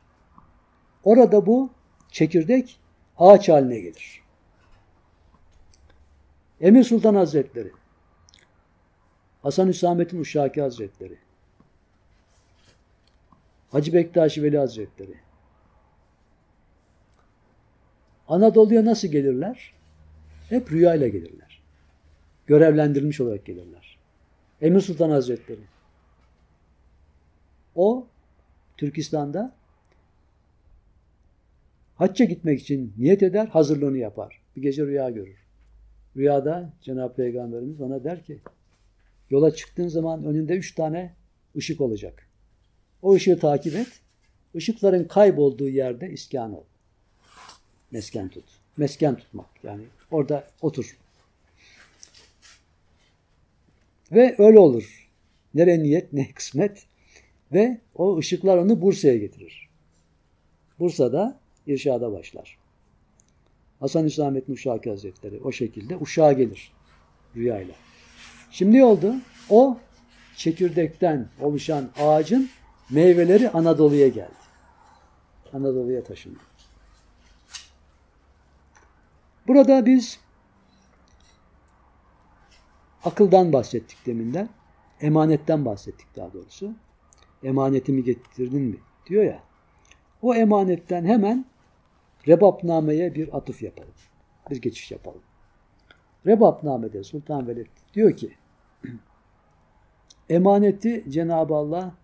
Orada 1.05 1.47
bu 1.47 1.71
çekirdek 2.11 2.81
ağaç 3.19 3.49
haline 3.49 3.81
gelir. 3.81 4.23
Emir 6.61 6.85
Sultan 6.85 7.15
Hazretleri, 7.15 7.73
Hasan 9.43 9.69
Hüsamettin 9.69 10.21
Uşaki 10.21 10.63
Hazretleri, 10.63 11.19
Hacı 13.71 13.93
Bektaşi 13.93 14.43
Veli 14.43 14.59
Hazretleri. 14.59 15.15
Anadolu'ya 18.29 18.85
nasıl 18.85 19.09
gelirler? 19.09 19.75
Hep 20.49 20.73
rüyayla 20.73 21.09
gelirler. 21.09 21.63
Görevlendirilmiş 22.47 23.21
olarak 23.21 23.47
gelirler. 23.47 23.99
Emir 24.61 24.81
Sultan 24.81 25.11
Hazretleri. 25.11 25.78
O 27.79 28.07
Türkistan'da 28.77 29.53
hacca 31.97 32.25
gitmek 32.25 32.61
için 32.61 32.95
niyet 32.99 33.23
eder, 33.23 33.47
hazırlığını 33.47 33.99
yapar. 33.99 34.41
Bir 34.57 34.63
gece 34.63 34.87
rüya 34.87 35.11
görür. 35.11 35.37
Rüyada 36.17 36.73
Cenab-ı 36.83 37.15
Peygamberimiz 37.15 37.81
ona 37.81 38.05
der 38.05 38.25
ki, 38.25 38.39
yola 39.31 39.55
çıktığın 39.55 39.89
zaman 39.89 40.25
önünde 40.25 40.57
üç 40.57 40.75
tane 40.75 41.15
ışık 41.57 41.81
olacak. 41.81 42.27
O 43.03 43.15
ışığı 43.15 43.39
takip 43.39 43.75
et. 43.75 44.01
Işıkların 44.55 45.05
kaybolduğu 45.05 45.69
yerde 45.69 46.11
iskan 46.11 46.55
ol. 46.55 46.65
Mesken 47.91 48.29
tut. 48.29 48.45
Mesken 48.77 49.17
tutmak. 49.17 49.65
Yani 49.65 49.83
orada 50.11 50.47
otur. 50.63 50.99
Ve 54.13 54.35
öyle 54.39 54.59
olur. 54.59 55.11
Nere 55.55 55.83
niyet 55.83 56.13
ne 56.13 56.31
kısmet. 56.31 56.88
Ve 57.53 57.81
o 57.95 58.19
ışıklar 58.19 58.59
onu 58.59 58.83
Bursa'ya 58.83 59.17
getirir. 59.17 59.69
Bursa'da 60.79 61.41
irşada 61.67 62.13
başlar. 62.13 62.59
Hasan 63.81 64.05
Hüsamettin 64.05 64.53
Uşaki 64.53 64.91
Hazretleri 64.91 65.41
o 65.41 65.53
şekilde 65.53 65.97
uşağa 65.97 66.33
gelir 66.33 66.73
rüyayla. 67.37 67.75
Şimdi 68.51 68.77
ne 68.77 68.85
oldu? 68.85 69.15
O 69.51 69.79
çekirdekten 70.37 71.29
oluşan 71.41 71.91
ağacın 72.01 72.51
meyveleri 72.91 73.51
Anadolu'ya 73.51 74.09
geldi. 74.09 74.33
Anadolu'ya 75.53 76.05
taşındı. 76.05 76.39
Burada 79.49 79.87
biz 79.87 80.21
akıldan 83.05 83.53
bahsettik 83.53 84.07
deminden. 84.07 84.49
Emanetten 85.01 85.65
bahsettik 85.65 86.17
daha 86.17 86.33
doğrusu. 86.33 86.75
Emanetimi 87.43 88.05
getirdin 88.05 88.63
mi? 88.63 88.77
diyor 89.07 89.25
ya. 89.25 89.43
O 90.23 90.35
emanetten 90.35 91.05
hemen 91.05 91.45
Rebapname'ye 92.29 93.15
bir 93.15 93.37
atıf 93.37 93.63
yapalım. 93.63 93.95
Bir 94.51 94.57
geçiş 94.57 94.91
yapalım. 94.91 95.23
Rebapname'de 96.27 97.05
Sultan 97.05 97.49
Veled 97.49 97.67
diyor 97.95 98.17
ki 98.17 98.33
emaneti 100.31 101.05
Cenab-ı 101.09 101.55
Allah 101.55 101.95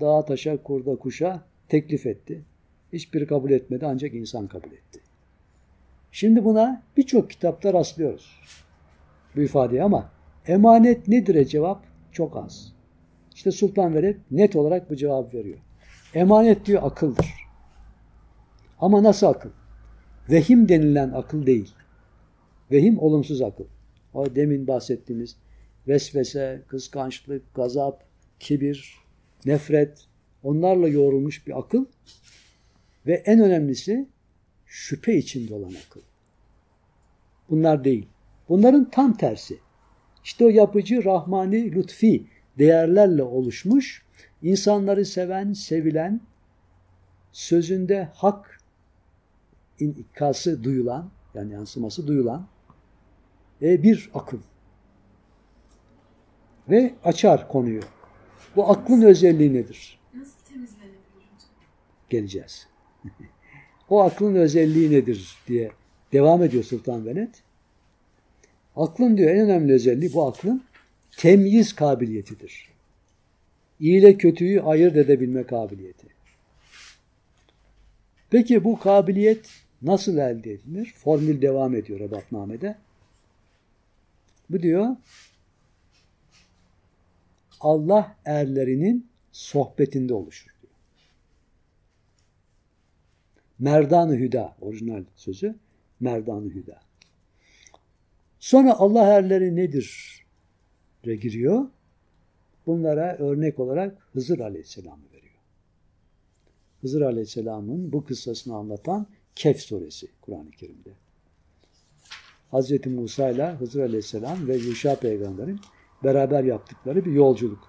dağa 0.00 0.24
taşa 0.24 0.62
kurda 0.62 0.96
kuşa 0.96 1.42
teklif 1.68 2.06
etti. 2.06 2.44
Hiçbiri 2.92 3.26
kabul 3.26 3.50
etmedi 3.50 3.86
ancak 3.86 4.14
insan 4.14 4.46
kabul 4.46 4.72
etti. 4.72 5.00
Şimdi 6.12 6.44
buna 6.44 6.82
birçok 6.96 7.30
kitapta 7.30 7.72
rastlıyoruz. 7.72 8.40
Bu 9.36 9.40
ifadeye 9.40 9.82
ama 9.82 10.10
emanet 10.46 11.08
nedir 11.08 11.44
cevap? 11.44 11.84
Çok 12.12 12.36
az. 12.36 12.77
İşte 13.38 13.50
Sultan 13.50 13.94
Veled 13.94 14.16
net 14.30 14.56
olarak 14.56 14.90
bu 14.90 14.96
cevap 14.96 15.34
veriyor. 15.34 15.58
Emanet 16.14 16.66
diyor 16.66 16.82
akıldır. 16.84 17.26
Ama 18.78 19.02
nasıl 19.02 19.26
akıl? 19.26 19.50
Vehim 20.30 20.68
denilen 20.68 21.10
akıl 21.10 21.46
değil. 21.46 21.72
Vehim 22.70 22.98
olumsuz 22.98 23.42
akıl. 23.42 23.64
O 24.14 24.34
demin 24.34 24.66
bahsettiğimiz 24.66 25.36
vesvese, 25.88 26.62
kıskançlık, 26.68 27.54
gazap, 27.54 28.04
kibir, 28.40 28.96
nefret 29.46 30.06
onlarla 30.42 30.88
yoğrulmuş 30.88 31.46
bir 31.46 31.58
akıl 31.58 31.84
ve 33.06 33.14
en 33.14 33.40
önemlisi 33.40 34.08
şüphe 34.66 35.16
içinde 35.16 35.54
olan 35.54 35.74
akıl. 35.86 36.00
Bunlar 37.50 37.84
değil. 37.84 38.06
Bunların 38.48 38.90
tam 38.90 39.16
tersi. 39.16 39.58
İşte 40.24 40.44
o 40.44 40.48
yapıcı, 40.48 41.04
rahmani, 41.04 41.72
lütfi 41.72 42.37
değerlerle 42.58 43.22
oluşmuş, 43.22 44.02
insanları 44.42 45.04
seven, 45.04 45.52
sevilen, 45.52 46.20
sözünde 47.32 48.08
hak 48.14 48.60
inikası 49.80 50.64
duyulan, 50.64 51.10
yani 51.34 51.52
yansıması 51.52 52.06
duyulan 52.06 52.46
e, 53.62 53.82
bir 53.82 54.10
akıl. 54.14 54.38
Ve 56.70 56.94
açar 57.04 57.48
konuyu. 57.48 57.80
Bu 58.56 58.70
aklın 58.70 59.02
özelliği 59.02 59.54
nedir? 59.54 60.00
Nasıl 60.14 60.40
temizlenebilir? 60.48 60.98
Geleceğiz. 62.08 62.68
o 63.88 64.02
aklın 64.02 64.34
özelliği 64.34 64.90
nedir 64.90 65.38
diye 65.46 65.70
devam 66.12 66.42
ediyor 66.42 66.64
Sultan 66.64 67.06
Veled. 67.06 67.34
Aklın 68.76 69.16
diyor 69.16 69.30
en 69.30 69.40
önemli 69.40 69.72
özelliği 69.72 70.14
bu 70.14 70.26
aklın 70.26 70.64
temyiz 71.16 71.72
kabiliyetidir. 71.72 72.68
İyi 73.80 73.98
ile 73.98 74.16
kötüyü 74.16 74.62
ayırt 74.62 74.96
edebilme 74.96 75.46
kabiliyeti. 75.46 76.06
Peki 78.30 78.64
bu 78.64 78.78
kabiliyet 78.78 79.50
nasıl 79.82 80.16
elde 80.16 80.52
edilir? 80.52 80.94
Formül 80.96 81.42
devam 81.42 81.74
ediyor 81.74 82.00
Rebatname'de. 82.00 82.78
Bu 84.50 84.62
diyor 84.62 84.96
Allah 87.60 88.16
erlerinin 88.24 89.06
sohbetinde 89.32 90.14
oluşur 90.14 90.50
diyor. 90.62 90.72
Merdan-ı 93.58 94.16
Hüda 94.16 94.56
orijinal 94.60 95.04
sözü 95.16 95.54
Merdan-ı 96.00 96.50
Hüda. 96.50 96.80
Sonra 98.40 98.74
Allah 98.74 99.04
erleri 99.04 99.56
nedir? 99.56 100.18
Giriyor. 101.02 101.66
Bunlara 102.66 103.16
örnek 103.16 103.58
olarak 103.58 103.98
Hızır 104.12 104.38
Aleyhisselam'ı 104.38 105.04
veriyor. 105.12 105.34
Hızır 106.80 107.00
Aleyhisselam'ın 107.00 107.92
bu 107.92 108.04
kıssasını 108.04 108.56
anlatan 108.56 109.06
Kehf 109.34 109.60
suresi 109.60 110.08
Kur'an-ı 110.20 110.50
Kerim'de. 110.50 110.90
Hz. 112.52 112.86
Musa 112.86 113.30
ile 113.30 113.52
Hızır 113.52 113.80
Aleyhisselam 113.80 114.48
ve 114.48 114.56
Yuşa 114.56 114.94
peygamberin 114.94 115.60
beraber 116.04 116.44
yaptıkları 116.44 117.04
bir 117.04 117.12
yolculuk. 117.12 117.68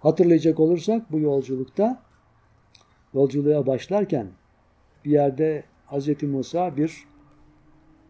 Hatırlayacak 0.00 0.60
olursak 0.60 1.12
bu 1.12 1.18
yolculukta 1.18 2.02
yolculuğa 3.14 3.66
başlarken 3.66 4.26
bir 5.04 5.10
yerde 5.10 5.64
Hz. 5.86 6.22
Musa 6.22 6.76
bir 6.76 7.04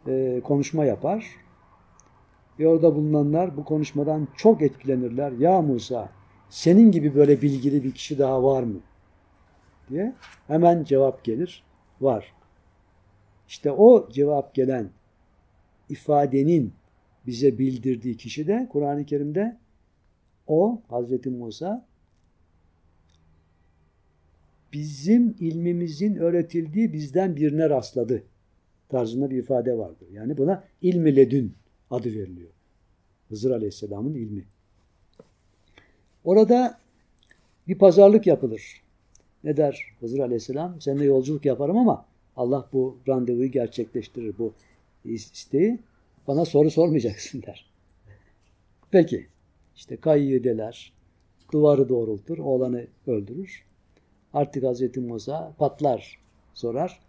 e, 0.06 0.40
konuşma 0.44 0.84
yapar. 0.84 1.43
Ve 2.58 2.68
orada 2.68 2.94
bulunanlar 2.94 3.56
bu 3.56 3.64
konuşmadan 3.64 4.28
çok 4.36 4.62
etkilenirler. 4.62 5.32
Ya 5.32 5.62
Musa 5.62 6.08
senin 6.48 6.90
gibi 6.90 7.14
böyle 7.14 7.42
bilgili 7.42 7.84
bir 7.84 7.92
kişi 7.92 8.18
daha 8.18 8.44
var 8.44 8.62
mı? 8.62 8.80
diye 9.90 10.14
hemen 10.46 10.84
cevap 10.84 11.24
gelir. 11.24 11.64
Var. 12.00 12.32
İşte 13.48 13.72
o 13.72 14.08
cevap 14.10 14.54
gelen 14.54 14.90
ifadenin 15.88 16.72
bize 17.26 17.58
bildirdiği 17.58 18.16
kişi 18.16 18.46
de 18.46 18.68
Kur'an-ı 18.72 19.04
Kerim'de 19.06 19.56
o 20.46 20.82
Hazreti 20.88 21.30
Musa 21.30 21.86
bizim 24.72 25.36
ilmimizin 25.40 26.16
öğretildiği 26.16 26.92
bizden 26.92 27.36
birine 27.36 27.70
rastladı 27.70 28.22
tarzında 28.88 29.30
bir 29.30 29.38
ifade 29.38 29.78
vardır. 29.78 30.08
Yani 30.12 30.36
buna 30.36 30.64
ilmi 30.82 31.16
ledün 31.16 31.54
adı 31.90 32.08
veriliyor. 32.08 32.50
Hızır 33.28 33.50
Aleyhisselam'ın 33.50 34.14
ilmi. 34.14 34.44
Orada 36.24 36.78
bir 37.68 37.78
pazarlık 37.78 38.26
yapılır. 38.26 38.82
Ne 39.44 39.56
der 39.56 39.94
Hızır 40.00 40.18
Aleyhisselam? 40.18 40.80
Seninle 40.80 41.04
yolculuk 41.04 41.44
yaparım 41.44 41.76
ama 41.76 42.06
Allah 42.36 42.68
bu 42.72 42.98
randevuyu 43.08 43.50
gerçekleştirir, 43.50 44.38
bu 44.38 44.52
isteği. 45.04 45.78
Bana 46.28 46.44
soru 46.44 46.70
sormayacaksın 46.70 47.42
der. 47.42 47.70
Peki. 48.90 49.26
İşte 49.76 49.96
kayıyı 49.96 50.44
deler, 50.44 50.92
duvarı 51.52 51.88
doğrultur, 51.88 52.38
oğlanı 52.38 52.86
öldürür. 53.06 53.64
Artık 54.32 54.64
Hazreti 54.64 55.00
Musa 55.00 55.54
patlar, 55.58 56.18
sorar. 56.54 57.00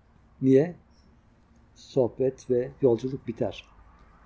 Niye? 0.41 0.75
Sohbet 1.75 2.49
ve 2.49 2.71
yolculuk 2.81 3.27
biter. 3.27 3.74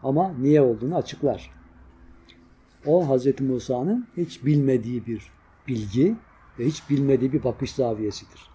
Ama 0.04 0.34
niye 0.40 0.62
olduğunu 0.62 0.96
açıklar. 0.96 1.52
O 2.86 3.10
Hazreti 3.10 3.44
Musa'nın 3.44 4.08
hiç 4.18 4.46
bilmediği 4.46 5.06
bir 5.06 5.32
bilgi 5.68 6.16
ve 6.60 6.66
hiç 6.66 6.90
bilmediği 6.90 7.34
bir 7.34 7.44
bakış 7.44 7.74
zaviyesidir. 7.74 8.50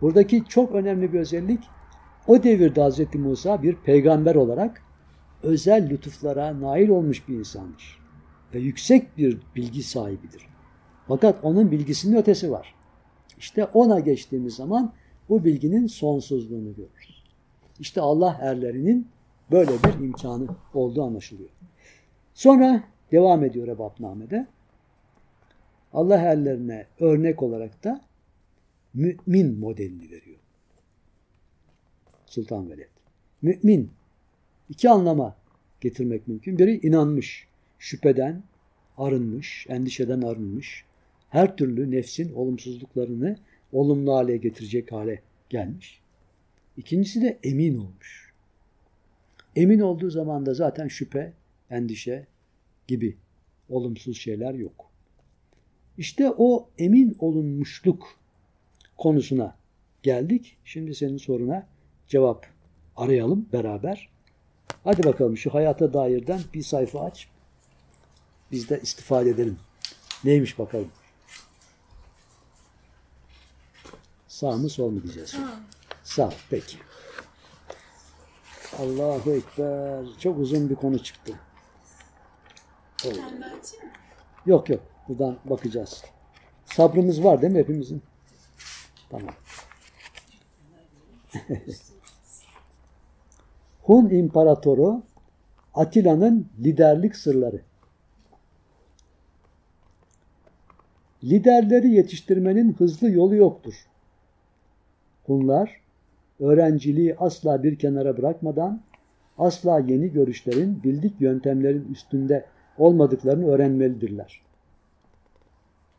Buradaki 0.00 0.44
çok 0.44 0.72
önemli 0.72 1.12
bir 1.12 1.20
özellik 1.20 1.60
o 2.26 2.42
devirde 2.42 2.80
Hazreti 2.80 3.18
Musa 3.18 3.62
bir 3.62 3.74
peygamber 3.74 4.34
olarak 4.34 4.82
özel 5.42 5.90
lütuflara 5.90 6.60
nail 6.60 6.88
olmuş 6.88 7.28
bir 7.28 7.34
insandır. 7.34 7.98
Ve 8.54 8.58
yüksek 8.58 9.18
bir 9.18 9.38
bilgi 9.56 9.82
sahibidir. 9.82 10.46
Fakat 11.08 11.44
onun 11.44 11.70
bilgisinin 11.70 12.16
ötesi 12.16 12.50
var. 12.50 12.74
İşte 13.38 13.64
ona 13.64 14.00
geçtiğimiz 14.00 14.54
zaman 14.54 14.92
bu 15.28 15.44
bilginin 15.44 15.86
sonsuzluğunu 15.86 16.74
görürüz. 16.74 17.24
İşte 17.80 18.00
Allah 18.00 18.38
erlerinin 18.40 19.08
böyle 19.50 19.70
bir 19.70 20.04
imkanı 20.04 20.46
olduğu 20.74 21.02
anlaşılıyor. 21.02 21.50
Sonra 22.34 22.84
devam 23.12 23.44
ediyor 23.44 23.66
Rebapname'de. 23.66 24.46
Allah 25.92 26.16
erlerine 26.16 26.86
örnek 27.00 27.42
olarak 27.42 27.84
da 27.84 28.00
mümin 28.94 29.58
modelini 29.58 30.10
veriyor. 30.10 30.38
Sultan 32.26 32.70
Veled. 32.70 32.88
Mümin 33.42 33.90
iki 34.68 34.90
anlama 34.90 35.36
getirmek 35.80 36.28
mümkün. 36.28 36.58
Biri 36.58 36.86
inanmış, 36.86 37.48
şüpheden 37.78 38.42
arınmış, 38.98 39.66
endişeden 39.68 40.22
arınmış, 40.22 40.84
her 41.30 41.56
türlü 41.56 41.90
nefsin 41.90 42.32
olumsuzluklarını 42.32 43.36
olumlu 43.72 44.14
hale 44.14 44.36
getirecek 44.36 44.92
hale 44.92 45.22
gelmiş. 45.48 46.00
İkincisi 46.76 47.22
de 47.22 47.38
emin 47.42 47.78
olmuş. 47.78 48.23
Emin 49.56 49.80
olduğu 49.80 50.10
zaman 50.10 50.46
da 50.46 50.54
zaten 50.54 50.88
şüphe, 50.88 51.32
endişe 51.70 52.26
gibi 52.86 53.16
olumsuz 53.68 54.18
şeyler 54.18 54.54
yok. 54.54 54.90
İşte 55.98 56.30
o 56.36 56.68
emin 56.78 57.16
olunmuşluk 57.18 58.18
konusuna 58.96 59.56
geldik. 60.02 60.56
Şimdi 60.64 60.94
senin 60.94 61.16
soruna 61.16 61.66
cevap 62.08 62.46
arayalım 62.96 63.48
beraber. 63.52 64.08
Hadi 64.84 65.04
bakalım 65.04 65.36
şu 65.36 65.54
hayata 65.54 65.92
dairden 65.92 66.40
bir 66.54 66.62
sayfa 66.62 67.00
aç. 67.00 67.28
Biz 68.52 68.70
de 68.70 68.80
istifade 68.82 69.30
edelim. 69.30 69.58
Neymiş 70.24 70.58
bakalım. 70.58 70.88
Sağ 74.28 74.56
mı 74.56 74.68
sol 74.68 74.90
mu 74.90 75.02
diyeceğiz? 75.02 75.28
Sağ. 75.28 75.60
Sağ. 76.04 76.32
Peki. 76.50 76.76
Allahu 78.78 79.32
Ekber. 79.32 80.04
Çok 80.18 80.38
uzun 80.38 80.70
bir 80.70 80.74
konu 80.74 81.02
çıktı. 81.02 81.32
Mı? 83.04 83.10
Yok 84.46 84.68
yok. 84.68 84.80
Buradan 85.08 85.36
bakacağız. 85.44 86.04
Sabrımız 86.64 87.24
var 87.24 87.42
değil 87.42 87.52
mi 87.52 87.58
hepimizin? 87.58 88.02
Tamam. 89.10 89.34
Hun 93.82 94.10
İmparatoru 94.10 95.02
Atilla'nın 95.74 96.48
liderlik 96.58 97.16
sırları. 97.16 97.60
Liderleri 101.24 101.90
yetiştirmenin 101.90 102.72
hızlı 102.72 103.10
yolu 103.10 103.34
yoktur. 103.34 103.74
Hunlar 105.26 105.83
öğrenciliği 106.40 107.16
asla 107.16 107.62
bir 107.62 107.78
kenara 107.78 108.16
bırakmadan 108.16 108.80
asla 109.38 109.78
yeni 109.78 110.12
görüşlerin, 110.12 110.82
bildik 110.82 111.20
yöntemlerin 111.20 111.88
üstünde 111.92 112.44
olmadıklarını 112.78 113.46
öğrenmelidirler. 113.46 114.42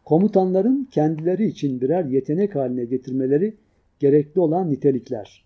Komutanların 0.06 0.88
kendileri 0.92 1.46
için 1.46 1.82
birer 1.82 2.06
yetenek 2.06 2.56
haline 2.56 2.86
getirmeleri 2.86 3.56
gerekli 4.00 4.42
olan 4.42 4.72
nitelikler. 4.72 5.46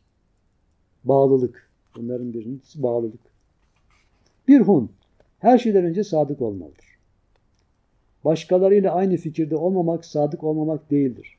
Bağlılık. 1.03 1.69
Bunların 1.95 2.33
birincisi 2.33 2.83
bağlılık. 2.83 3.19
Bir 4.47 4.61
Hun 4.61 4.91
her 5.39 5.57
şeyden 5.57 5.85
önce 5.85 6.03
sadık 6.03 6.41
olmalıdır. 6.41 6.85
Başkalarıyla 8.25 8.93
aynı 8.93 9.17
fikirde 9.17 9.55
olmamak 9.55 10.05
sadık 10.05 10.43
olmamak 10.43 10.91
değildir. 10.91 11.37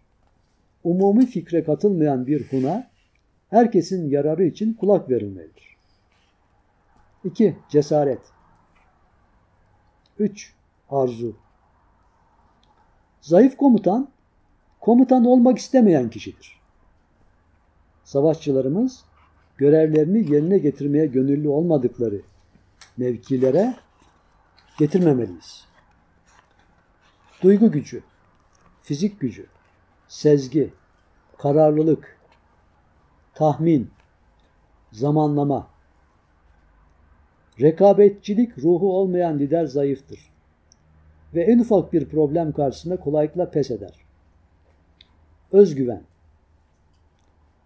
Umumi 0.85 1.27
fikre 1.27 1.65
katılmayan 1.65 2.27
bir 2.27 2.43
Hun'a 2.51 2.90
herkesin 3.51 4.11
yararı 4.11 4.45
için 4.45 4.75
kulak 4.75 5.11
verilmelidir. 5.11 5.77
2. 7.25 7.57
Cesaret 7.69 8.21
3. 10.19 10.55
Arzu 10.91 11.37
Zayıf 13.21 13.57
komutan, 13.57 14.09
komutan 14.81 15.25
olmak 15.25 15.59
istemeyen 15.59 16.11
kişidir. 16.11 16.61
Savaşçılarımız 18.05 19.05
görevlerini 19.57 20.33
yerine 20.33 20.59
getirmeye 20.59 21.07
gönüllü 21.07 21.49
olmadıkları 21.49 22.21
mevkilere 22.97 23.75
getirmemeliyiz. 24.79 25.65
Duygu 27.43 27.73
gücü, 27.73 28.03
fizik 28.83 29.21
gücü, 29.21 29.47
sezgi, 30.09 30.71
kararlılık, 31.39 32.20
tahmin, 33.35 33.91
zamanlama, 34.93 35.69
rekabetçilik 37.61 38.59
ruhu 38.59 38.93
olmayan 38.93 39.39
lider 39.39 39.65
zayıftır 39.65 40.31
ve 41.35 41.43
en 41.43 41.59
ufak 41.59 41.93
bir 41.93 42.09
problem 42.09 42.53
karşısında 42.53 42.97
kolaylıkla 42.97 43.51
pes 43.51 43.71
eder. 43.71 43.95
Özgüven 45.53 46.03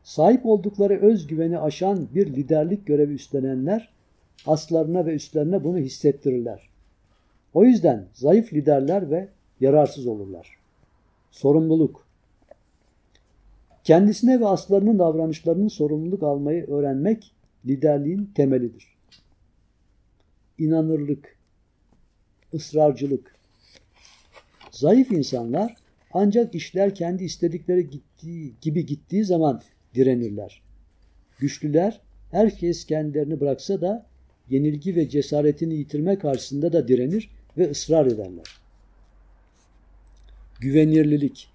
Sahip 0.04 0.46
oldukları 0.46 1.00
özgüveni 1.00 1.58
aşan 1.58 2.08
bir 2.14 2.26
liderlik 2.26 2.86
görevi 2.86 3.14
üstlenenler 3.14 3.88
aslarına 4.46 5.06
ve 5.06 5.14
üstlerine 5.14 5.64
bunu 5.64 5.78
hissettirirler. 5.78 6.68
O 7.54 7.64
yüzden 7.64 8.06
zayıf 8.14 8.52
liderler 8.52 9.10
ve 9.10 9.28
yararsız 9.60 10.06
olurlar. 10.06 10.58
Sorumluluk 11.30 12.03
Kendisine 13.84 14.40
ve 14.40 14.46
aslarının 14.46 14.98
davranışlarının 14.98 15.68
sorumluluk 15.68 16.22
almayı 16.22 16.66
öğrenmek 16.66 17.32
liderliğin 17.66 18.30
temelidir. 18.34 18.96
İnanırlık, 20.58 21.36
ısrarcılık. 22.54 23.34
Zayıf 24.70 25.12
insanlar 25.12 25.74
ancak 26.12 26.54
işler 26.54 26.94
kendi 26.94 27.24
istedikleri 27.24 27.90
gittiği, 27.90 28.54
gibi 28.60 28.86
gittiği 28.86 29.24
zaman 29.24 29.62
direnirler. 29.94 30.62
Güçlüler 31.38 32.00
herkes 32.30 32.86
kendilerini 32.86 33.40
bıraksa 33.40 33.80
da 33.80 34.06
yenilgi 34.50 34.96
ve 34.96 35.08
cesaretini 35.08 35.74
yitirme 35.74 36.18
karşısında 36.18 36.72
da 36.72 36.88
direnir 36.88 37.30
ve 37.58 37.70
ısrar 37.70 38.06
ederler. 38.06 38.46
Güvenirlilik 40.60 41.53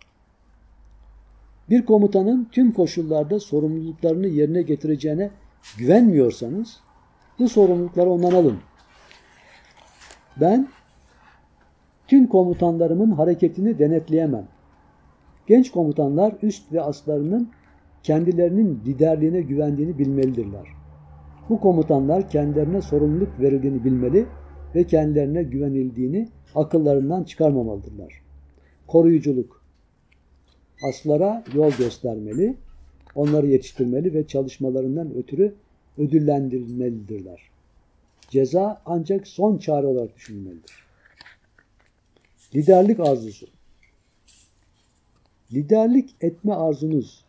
Bir 1.70 1.86
komutanın 1.86 2.48
tüm 2.52 2.72
koşullarda 2.72 3.40
sorumluluklarını 3.40 4.28
yerine 4.28 4.62
getireceğine 4.62 5.32
güvenmiyorsanız 5.78 6.80
bu 7.40 7.50
sorumlulukları 7.50 8.10
ondan 8.10 8.32
alın. 8.32 8.58
Ben 10.42 10.68
tüm 12.08 12.28
komutanlarımın 12.28 13.12
hareketini 13.12 13.80
denetleyemem. 13.80 14.48
Genç 15.48 15.72
komutanlar 15.72 16.34
üst 16.42 16.74
ve 16.74 16.82
aslarının 16.82 17.50
kendilerinin 18.04 18.82
liderliğine 18.86 19.42
güvendiğini 19.42 19.98
bilmelidirler. 19.98 20.68
Bu 21.50 21.60
komutanlar 21.60 22.30
kendilerine 22.30 22.82
sorumluluk 22.82 23.40
verildiğini 23.40 23.84
bilmeli 23.84 24.26
ve 24.76 24.84
kendilerine 24.84 25.44
güvenildiğini 25.44 26.30
akıllarından 26.56 27.24
çıkarmamalıdırlar. 27.24 28.14
Koruyuculuk 28.88 29.59
Aslara 30.82 31.44
yol 31.54 31.72
göstermeli, 31.72 32.56
onları 33.16 33.48
yetiştirmeli 33.48 34.14
ve 34.14 34.28
çalışmalarından 34.28 35.14
ötürü 35.16 35.56
ödüllendirilmelidirler. 35.98 37.42
Ceza 38.30 38.82
ancak 38.86 39.28
son 39.28 39.58
çare 39.58 39.88
olarak 39.88 40.16
düşünülmelidir. 40.16 40.74
Liderlik 42.56 43.00
arzusu 43.00 43.48
Liderlik 45.54 46.16
etme 46.22 46.54
arzunuz 46.54 47.26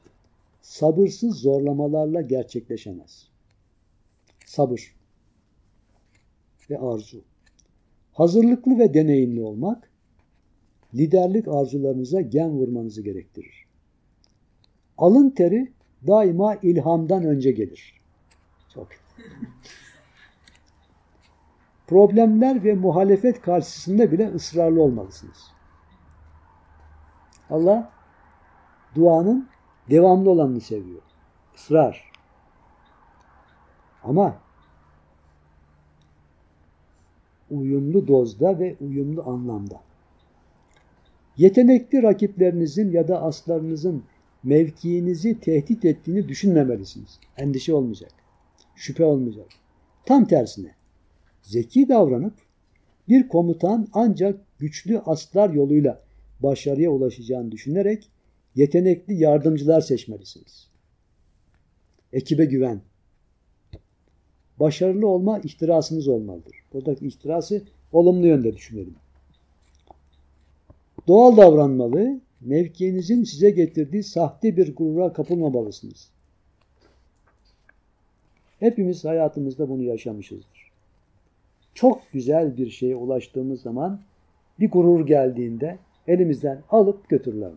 sabırsız 0.62 1.36
zorlamalarla 1.36 2.20
gerçekleşemez. 2.20 3.28
Sabır 4.46 4.94
ve 6.70 6.78
arzu. 6.78 7.20
Hazırlıklı 8.12 8.78
ve 8.78 8.94
deneyimli 8.94 9.42
olmak, 9.42 9.89
liderlik 10.94 11.48
arzularınıza 11.48 12.20
gen 12.20 12.50
vurmanızı 12.50 13.02
gerektirir. 13.02 13.66
Alın 14.98 15.30
teri 15.30 15.72
daima 16.06 16.54
ilhamdan 16.54 17.24
önce 17.24 17.50
gelir. 17.50 18.00
Çok. 18.74 18.88
Problemler 21.86 22.64
ve 22.64 22.74
muhalefet 22.74 23.42
karşısında 23.42 24.12
bile 24.12 24.28
ısrarlı 24.34 24.82
olmalısınız. 24.82 25.52
Allah 27.50 27.92
duanın 28.94 29.48
devamlı 29.90 30.30
olanını 30.30 30.60
seviyor. 30.60 31.02
Israr. 31.54 32.10
Ama 34.04 34.38
uyumlu 37.50 38.08
dozda 38.08 38.58
ve 38.58 38.76
uyumlu 38.80 39.30
anlamda. 39.30 39.80
Yetenekli 41.40 42.02
rakiplerinizin 42.02 42.92
ya 42.92 43.08
da 43.08 43.22
aslarınızın 43.22 44.02
mevkiinizi 44.42 45.40
tehdit 45.40 45.84
ettiğini 45.84 46.28
düşünmemelisiniz. 46.28 47.20
Endişe 47.36 47.74
olmayacak. 47.74 48.12
Şüphe 48.76 49.04
olmayacak. 49.04 49.46
Tam 50.06 50.24
tersine 50.24 50.74
zeki 51.42 51.88
davranıp 51.88 52.34
bir 53.08 53.28
komutan 53.28 53.88
ancak 53.92 54.58
güçlü 54.58 54.98
aslar 54.98 55.50
yoluyla 55.50 56.02
başarıya 56.40 56.90
ulaşacağını 56.90 57.52
düşünerek 57.52 58.10
yetenekli 58.54 59.14
yardımcılar 59.14 59.80
seçmelisiniz. 59.80 60.68
Ekibe 62.12 62.44
güven. 62.44 62.80
Başarılı 64.60 65.06
olma 65.06 65.38
ihtirasınız 65.38 66.08
olmalıdır. 66.08 66.56
Buradaki 66.72 67.06
ihtirası 67.06 67.62
olumlu 67.92 68.26
yönde 68.26 68.56
düşünelim. 68.56 68.96
Doğal 71.10 71.36
davranmalı, 71.36 72.20
mevkiinizin 72.40 73.24
size 73.24 73.50
getirdiği 73.50 74.02
sahte 74.02 74.56
bir 74.56 74.76
gurura 74.76 75.12
kapılmamalısınız. 75.12 76.10
Hepimiz 78.60 79.04
hayatımızda 79.04 79.68
bunu 79.68 79.82
yaşamışızdır. 79.82 80.70
Çok 81.74 82.12
güzel 82.12 82.56
bir 82.56 82.70
şeye 82.70 82.96
ulaştığımız 82.96 83.62
zaman 83.62 84.00
bir 84.60 84.70
gurur 84.70 85.06
geldiğinde 85.06 85.78
elimizden 86.06 86.62
alıp 86.70 87.08
götürürler. 87.08 87.50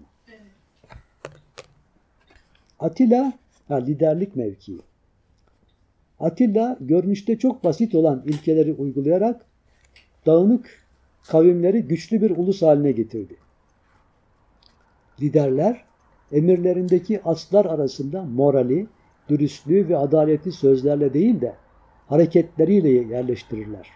Atilla 2.79 3.33
ha, 3.67 3.75
liderlik 3.75 4.35
mevkii. 4.35 4.79
Atilla 6.19 6.77
görünüşte 6.81 7.37
çok 7.37 7.63
basit 7.63 7.95
olan 7.95 8.23
ilkeleri 8.25 8.73
uygulayarak 8.73 9.45
dağınık 10.25 10.83
kavimleri 11.27 11.81
güçlü 11.81 12.21
bir 12.21 12.31
ulus 12.31 12.61
haline 12.61 12.91
getirdi. 12.91 13.42
Liderler 15.21 15.83
emirlerindeki 16.31 17.21
aslar 17.23 17.65
arasında 17.65 18.23
morali, 18.23 18.87
dürüstlüğü 19.29 19.89
ve 19.89 19.97
adaleti 19.97 20.51
sözlerle 20.51 21.13
değil 21.13 21.41
de 21.41 21.55
hareketleriyle 22.07 22.89
yerleştirirler. 22.89 23.89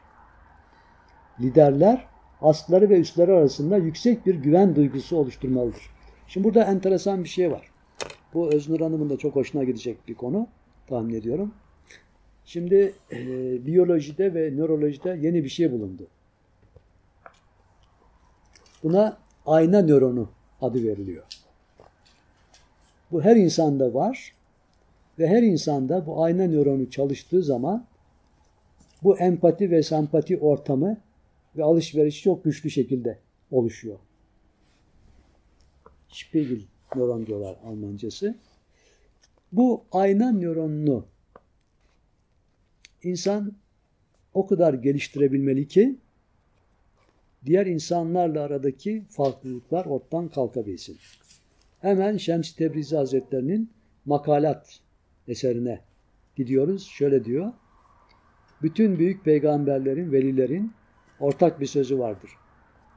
Liderler 1.41 2.05
astları 2.41 2.89
ve 2.89 2.99
üstleri 2.99 3.33
arasında 3.33 3.77
yüksek 3.77 4.25
bir 4.25 4.35
güven 4.35 4.75
duygusu 4.75 5.17
oluşturmalıdır. 5.17 5.81
Şimdi 6.27 6.43
burada 6.43 6.63
enteresan 6.63 7.23
bir 7.23 7.29
şey 7.29 7.51
var. 7.51 7.71
Bu 8.33 8.53
Öznur 8.53 8.79
Hanım'ın 8.79 9.09
da 9.09 9.17
çok 9.17 9.35
hoşuna 9.35 9.63
gidecek 9.63 10.07
bir 10.07 10.15
konu 10.15 10.47
tahmin 10.87 11.13
ediyorum. 11.13 11.53
Şimdi 12.45 12.93
e, 13.11 13.17
biyolojide 13.65 14.33
ve 14.33 14.57
nörolojide 14.57 15.17
yeni 15.21 15.43
bir 15.43 15.49
şey 15.49 15.71
bulundu. 15.71 16.07
Buna 18.83 19.17
ayna 19.45 19.81
nöronu 19.81 20.29
adı 20.61 20.83
veriliyor. 20.83 21.23
Bu 23.11 23.23
her 23.23 23.35
insanda 23.35 23.93
var 23.93 24.33
ve 25.19 25.27
her 25.27 25.43
insanda 25.43 26.05
bu 26.05 26.23
ayna 26.23 26.47
nöronu 26.47 26.89
çalıştığı 26.89 27.43
zaman 27.43 27.85
bu 29.03 29.19
empati 29.19 29.71
ve 29.71 29.83
sempati 29.83 30.37
ortamı 30.37 30.97
ve 31.57 31.63
alışveriş 31.63 32.23
çok 32.23 32.43
güçlü 32.43 32.69
şekilde 32.69 33.19
oluşuyor. 33.51 33.99
Spiegel 36.09 36.61
nöron 36.95 37.25
diyorlar 37.25 37.57
Almancası. 37.65 38.35
Bu 39.51 39.83
ayna 39.91 40.31
nöronunu 40.31 41.05
insan 43.03 43.53
o 44.33 44.47
kadar 44.47 44.73
geliştirebilmeli 44.73 45.67
ki 45.67 45.95
diğer 47.47 47.65
insanlarla 47.65 48.41
aradaki 48.41 49.03
farklılıklar 49.09 49.85
ortadan 49.85 50.27
kalkabilsin. 50.27 50.97
Hemen 51.81 52.17
Şems 52.17 52.55
Tebrizi 52.55 52.95
Hazretlerinin 52.95 53.71
makalat 54.05 54.79
eserine 55.27 55.81
gidiyoruz. 56.35 56.87
Şöyle 56.87 57.25
diyor. 57.25 57.53
Bütün 58.61 58.99
büyük 58.99 59.25
peygamberlerin, 59.25 60.11
velilerin 60.11 60.73
ortak 61.19 61.59
bir 61.59 61.65
sözü 61.65 61.99
vardır. 61.99 62.31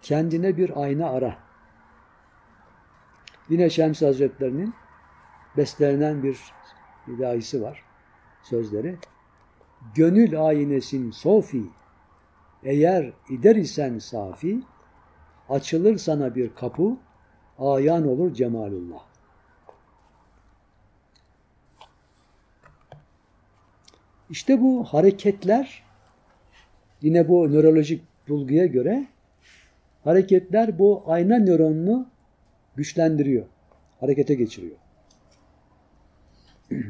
Kendine 0.03 0.57
bir 0.57 0.83
ayna 0.83 1.11
ara. 1.11 1.39
Yine 3.49 3.71
Şems 3.71 4.03
Hazretlerinin 4.03 4.75
bestelenen 5.57 6.23
bir 6.23 6.39
ilahisi 7.09 7.63
var. 7.63 7.83
Sözleri. 8.43 8.97
Gönül 9.95 10.47
aynesin 10.47 11.11
sofi, 11.11 11.63
eğer 12.65 13.13
ider 13.31 13.57
isen 13.57 13.99
safi, 13.99 14.63
açılır 15.49 15.97
sana 15.97 16.35
bir 16.35 16.55
kapı, 16.55 16.97
ayan 17.59 18.09
olur 18.09 18.35
cemalullah. 18.35 19.11
İşte 24.31 24.61
bu 24.61 24.85
hareketler, 24.85 25.83
yine 27.03 27.29
bu 27.29 27.53
nörolojik 27.53 28.03
bulguya 28.29 28.67
göre, 28.67 29.07
hareketler 30.05 30.79
bu 30.79 31.03
ayna 31.07 31.39
nöronunu 31.39 32.09
güçlendiriyor, 32.77 33.47
harekete 34.01 34.35
geçiriyor. 34.35 34.77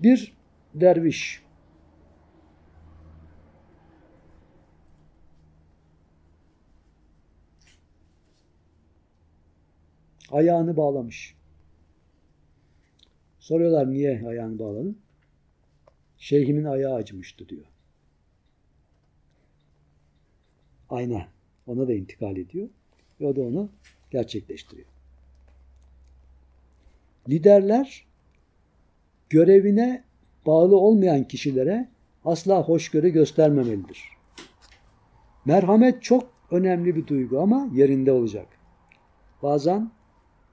Bir 0.00 0.32
derviş 0.74 1.42
ayağını 10.30 10.76
bağlamış. 10.76 11.34
Soruyorlar 13.38 13.90
niye 13.90 14.26
ayağını 14.26 14.58
bağladın? 14.58 14.98
Şeyhimin 16.18 16.64
ayağı 16.64 16.94
acımıştı 16.94 17.48
diyor. 17.48 17.64
Ayna 20.90 21.28
ona 21.66 21.88
da 21.88 21.94
intikal 21.94 22.36
ediyor 22.36 22.68
ve 23.20 23.26
o 23.26 23.36
da 23.36 23.40
onu 23.40 23.68
gerçekleştiriyor. 24.10 24.88
Liderler 27.28 28.06
görevine 29.30 30.04
bağlı 30.46 30.76
olmayan 30.76 31.28
kişilere 31.28 31.88
asla 32.24 32.62
hoşgörü 32.62 33.08
göstermemelidir. 33.08 34.04
Merhamet 35.44 36.02
çok 36.02 36.32
önemli 36.50 36.96
bir 36.96 37.06
duygu 37.06 37.40
ama 37.40 37.68
yerinde 37.72 38.12
olacak. 38.12 38.46
Bazen 39.42 39.90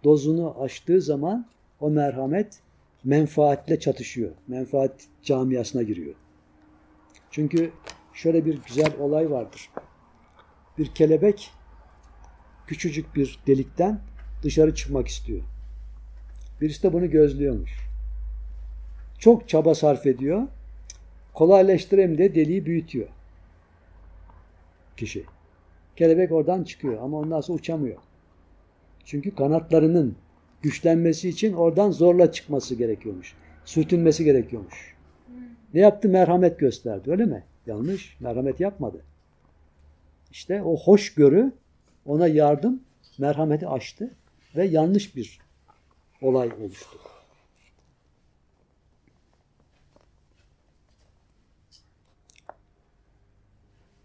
dozunu 0.05 0.55
aştığı 0.61 1.01
zaman 1.01 1.45
o 1.79 1.89
merhamet 1.89 2.59
menfaatle 3.03 3.79
çatışıyor. 3.79 4.31
Menfaat 4.47 4.91
camiasına 5.23 5.83
giriyor. 5.83 6.15
Çünkü 7.31 7.71
şöyle 8.13 8.45
bir 8.45 8.61
güzel 8.67 8.97
olay 8.99 9.31
vardır. 9.31 9.69
Bir 10.77 10.87
kelebek 10.87 11.51
küçücük 12.67 13.15
bir 13.15 13.39
delikten 13.47 13.99
dışarı 14.43 14.75
çıkmak 14.75 15.07
istiyor. 15.07 15.41
Birisi 16.61 16.83
de 16.83 16.93
bunu 16.93 17.09
gözlüyormuş. 17.09 17.71
Çok 19.19 19.49
çaba 19.49 19.75
sarf 19.75 20.05
ediyor. 20.05 20.47
Kolaylaştırayım 21.33 22.17
diye 22.17 22.35
deliği 22.35 22.65
büyütüyor. 22.65 23.07
Kişi. 24.97 25.23
Kelebek 25.95 26.31
oradan 26.31 26.63
çıkıyor 26.63 27.01
ama 27.01 27.17
ondan 27.17 27.41
sonra 27.41 27.57
uçamıyor. 27.57 27.97
Çünkü 29.05 29.35
kanatlarının 29.35 30.15
güçlenmesi 30.61 31.29
için 31.29 31.53
oradan 31.53 31.91
zorla 31.91 32.31
çıkması 32.31 32.75
gerekiyormuş. 32.75 33.35
Sürtünmesi 33.65 34.23
gerekiyormuş. 34.23 34.95
Ne 35.73 35.79
yaptı? 35.79 36.09
Merhamet 36.09 36.59
gösterdi. 36.59 37.11
Öyle 37.11 37.25
mi? 37.25 37.43
Yanlış. 37.67 38.17
Merhamet 38.19 38.59
yapmadı. 38.59 39.01
İşte 40.31 40.63
o 40.63 40.77
hoşgörü 40.77 41.51
ona 42.05 42.27
yardım, 42.27 42.83
merhameti 43.17 43.67
açtı 43.67 44.13
ve 44.55 44.65
yanlış 44.65 45.15
bir 45.15 45.39
olay 46.21 46.51
oluştu. 46.61 46.99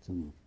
Tamam. 0.06 0.39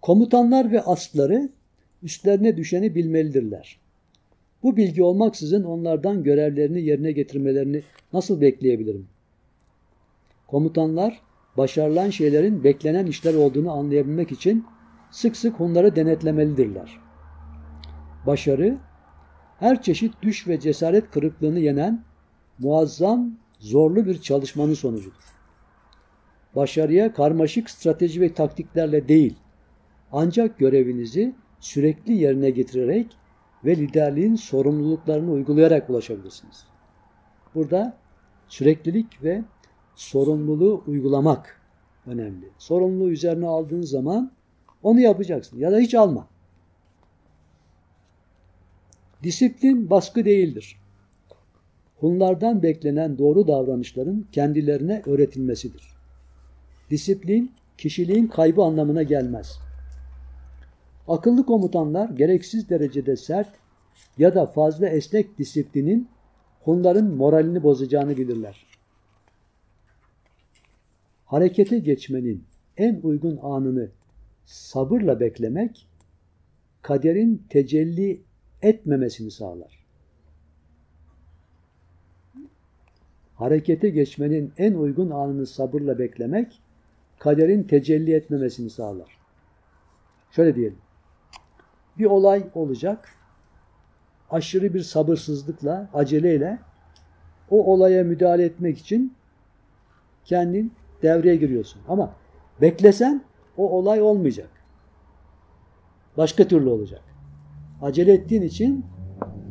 Komutanlar 0.00 0.72
ve 0.72 0.80
asları 0.82 1.48
üstlerine 2.02 2.56
düşeni 2.56 2.94
bilmelidirler. 2.94 3.78
Bu 4.62 4.76
bilgi 4.76 5.02
olmaksızın 5.02 5.64
onlardan 5.64 6.22
görevlerini 6.22 6.82
yerine 6.82 7.12
getirmelerini 7.12 7.82
nasıl 8.12 8.40
bekleyebilirim? 8.40 9.08
Komutanlar 10.46 11.20
başarılan 11.56 12.10
şeylerin 12.10 12.64
beklenen 12.64 13.06
işler 13.06 13.34
olduğunu 13.34 13.72
anlayabilmek 13.72 14.32
için 14.32 14.64
sık 15.10 15.36
sık 15.36 15.60
onları 15.60 15.96
denetlemelidirler. 15.96 16.98
Başarı, 18.26 18.78
her 19.58 19.82
çeşit 19.82 20.22
düş 20.22 20.48
ve 20.48 20.60
cesaret 20.60 21.10
kırıklığını 21.10 21.58
yenen 21.58 22.04
muazzam, 22.58 23.32
zorlu 23.58 24.06
bir 24.06 24.20
çalışmanın 24.20 24.74
sonucudur. 24.74 25.34
Başarıya 26.56 27.12
karmaşık 27.12 27.70
strateji 27.70 28.20
ve 28.20 28.34
taktiklerle 28.34 29.08
değil, 29.08 29.36
ancak 30.12 30.58
görevinizi 30.58 31.34
sürekli 31.60 32.12
yerine 32.12 32.50
getirerek 32.50 33.16
ve 33.64 33.76
liderliğin 33.76 34.34
sorumluluklarını 34.34 35.30
uygulayarak 35.30 35.90
ulaşabilirsiniz. 35.90 36.64
Burada 37.54 37.96
süreklilik 38.48 39.22
ve 39.22 39.42
sorumluluğu 39.94 40.82
uygulamak 40.86 41.60
önemli. 42.06 42.46
Sorumluluğu 42.58 43.10
üzerine 43.10 43.46
aldığın 43.46 43.82
zaman 43.82 44.32
onu 44.82 45.00
yapacaksın 45.00 45.58
ya 45.58 45.72
da 45.72 45.78
hiç 45.78 45.94
alma. 45.94 46.28
Disiplin 49.22 49.90
baskı 49.90 50.24
değildir. 50.24 50.76
Hunlardan 52.00 52.62
beklenen 52.62 53.18
doğru 53.18 53.48
davranışların 53.48 54.26
kendilerine 54.32 55.02
öğretilmesidir. 55.06 55.88
Disiplin 56.90 57.52
kişiliğin 57.78 58.26
kaybı 58.26 58.62
anlamına 58.62 59.02
gelmez. 59.02 59.58
Akıllı 61.08 61.46
komutanlar 61.46 62.08
gereksiz 62.08 62.70
derecede 62.70 63.16
sert 63.16 63.48
ya 64.18 64.34
da 64.34 64.46
fazla 64.46 64.88
esnek 64.88 65.38
disiplinin 65.38 66.08
Hunların 66.60 67.14
moralini 67.14 67.62
bozacağını 67.62 68.16
bilirler. 68.16 68.66
Harekete 71.24 71.78
geçmenin 71.78 72.44
en 72.76 73.00
uygun 73.02 73.38
anını 73.42 73.90
sabırla 74.44 75.20
beklemek, 75.20 75.86
kaderin 76.82 77.46
tecelli 77.50 78.22
etmemesini 78.62 79.30
sağlar. 79.30 79.84
Harekete 83.34 83.90
geçmenin 83.90 84.52
en 84.58 84.74
uygun 84.74 85.10
anını 85.10 85.46
sabırla 85.46 85.98
beklemek, 85.98 86.60
kaderin 87.18 87.62
tecelli 87.62 88.12
etmemesini 88.14 88.70
sağlar. 88.70 89.18
Şöyle 90.30 90.54
diyelim. 90.54 90.78
Bir 91.98 92.04
olay 92.06 92.46
olacak. 92.54 93.14
aşırı 94.30 94.74
bir 94.74 94.80
sabırsızlıkla, 94.82 95.88
aceleyle 95.94 96.58
o 97.50 97.72
olaya 97.72 98.04
müdahale 98.04 98.44
etmek 98.44 98.78
için 98.78 99.14
kendin 100.24 100.72
devreye 101.02 101.36
giriyorsun. 101.36 101.82
Ama 101.88 102.14
beklesen 102.60 103.24
o 103.56 103.70
olay 103.70 104.02
olmayacak. 104.02 104.50
Başka 106.16 106.48
türlü 106.48 106.68
olacak. 106.68 107.02
Acele 107.82 108.12
ettiğin 108.12 108.42
için 108.42 108.86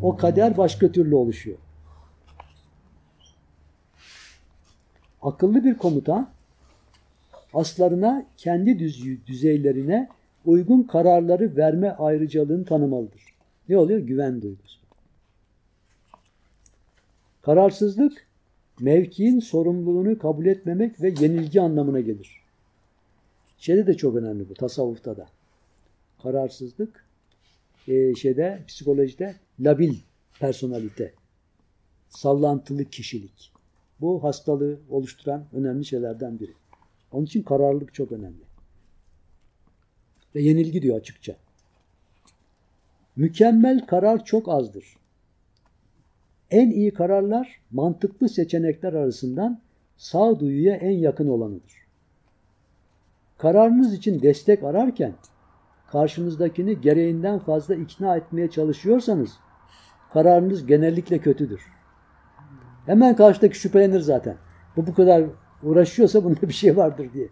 o 0.02 0.18
kader 0.18 0.58
başka 0.58 0.92
türlü 0.92 1.16
oluşuyor. 1.16 1.58
Akıllı 5.22 5.64
bir 5.64 5.78
komutan 5.78 6.30
aslarına 7.54 8.26
kendi 8.38 8.80
düz- 8.80 9.28
düzeylerine 9.28 10.10
uygun 10.48 10.84
kararları 10.84 11.56
verme 11.58 11.92
ayrıcalığını 11.92 12.66
tanımalıdır. 12.66 13.22
Ne 13.70 13.78
oluyor? 13.78 14.00
Güven 14.00 14.42
duygusu. 14.42 14.80
Kararsızlık, 17.42 18.28
mevkiin 18.80 19.40
sorumluluğunu 19.40 20.18
kabul 20.20 20.46
etmemek 20.46 21.02
ve 21.02 21.14
yenilgi 21.20 21.62
anlamına 21.62 22.00
gelir. 22.00 22.42
Şeyde 23.58 23.88
de 23.88 23.98
çok 23.98 24.16
önemli 24.16 24.50
bu, 24.50 24.54
tasavvufta 24.54 25.18
da. 25.18 25.28
Kararsızlık, 26.24 27.06
e, 27.88 28.16
şeyde, 28.16 28.64
psikolojide 28.68 29.36
labil 29.60 29.96
personalite, 30.40 31.14
sallantılı 32.10 32.86
kişilik. 32.86 33.52
Bu 34.02 34.24
hastalığı 34.24 34.80
oluşturan 34.90 35.46
önemli 35.54 35.86
şeylerden 35.86 36.40
biri. 36.40 36.52
Onun 37.12 37.26
için 37.26 37.44
kararlılık 37.44 37.94
çok 37.94 38.12
önemli. 38.12 38.47
Ve 40.38 40.42
yenilgi 40.42 40.82
diyor 40.82 40.98
açıkça. 40.98 41.36
Mükemmel 43.16 43.86
karar 43.86 44.26
çok 44.26 44.50
azdır. 44.50 44.98
En 46.52 46.72
iyi 46.72 46.94
kararlar 46.94 47.62
mantıklı 47.72 48.30
seçenekler 48.30 48.94
arasından 48.94 49.62
sağduyuya 49.98 50.76
en 50.76 50.92
yakın 50.92 51.28
olanıdır. 51.28 51.74
Kararınız 53.38 53.94
için 53.94 54.22
destek 54.22 54.64
ararken 54.64 55.14
karşınızdakini 55.92 56.82
gereğinden 56.82 57.40
fazla 57.40 57.76
ikna 57.76 58.18
etmeye 58.18 58.50
çalışıyorsanız 58.50 59.32
kararınız 60.14 60.66
genellikle 60.66 61.20
kötüdür. 61.20 61.62
Hemen 62.86 63.16
karşıdaki 63.16 63.60
şüphelenir 63.60 64.00
zaten. 64.00 64.38
Bu 64.76 64.88
bu 64.88 64.94
kadar 64.94 65.24
uğraşıyorsa 65.64 66.24
bunda 66.24 66.42
bir 66.42 66.54
şey 66.54 66.78
vardır 66.78 67.14
diye. 67.14 67.28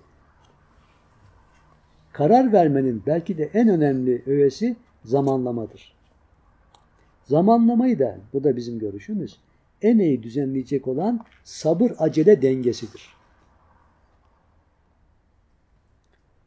Karar 2.15 2.54
vermenin 2.54 3.04
belki 3.06 3.38
de 3.38 3.49
en 3.54 3.69
önemli 3.69 4.23
öğesi 4.25 4.75
zamanlamadır. 5.04 5.93
Zamanlamayı 7.23 7.99
da, 7.99 8.17
bu 8.34 8.43
da 8.43 8.56
bizim 8.56 8.80
görüşümüz, 8.80 9.38
en 9.82 9.99
iyi 9.99 10.23
düzenleyecek 10.23 10.88
olan 10.88 11.25
sabır 11.43 11.91
acele 11.99 12.41
dengesidir. 12.41 13.13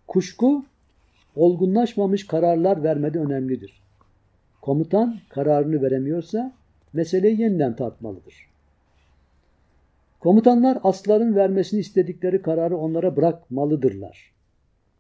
Kuşku, 0.07 0.65
olgunlaşmamış 1.37 2.27
kararlar 2.27 2.83
vermede 2.83 3.19
önemlidir. 3.19 3.83
Komutan 4.61 5.19
kararını 5.29 5.83
veremiyorsa 5.83 6.53
meseleyi 6.93 7.41
yeniden 7.41 7.77
tartmalıdır. 7.77 8.35
Komutanlar 10.21 10.79
asların 10.83 11.37
vermesini 11.37 11.81
istedikleri 11.81 12.43
kararı 12.43 12.77
onlara 12.77 13.17
bırakmalıdırlar. 13.17 14.38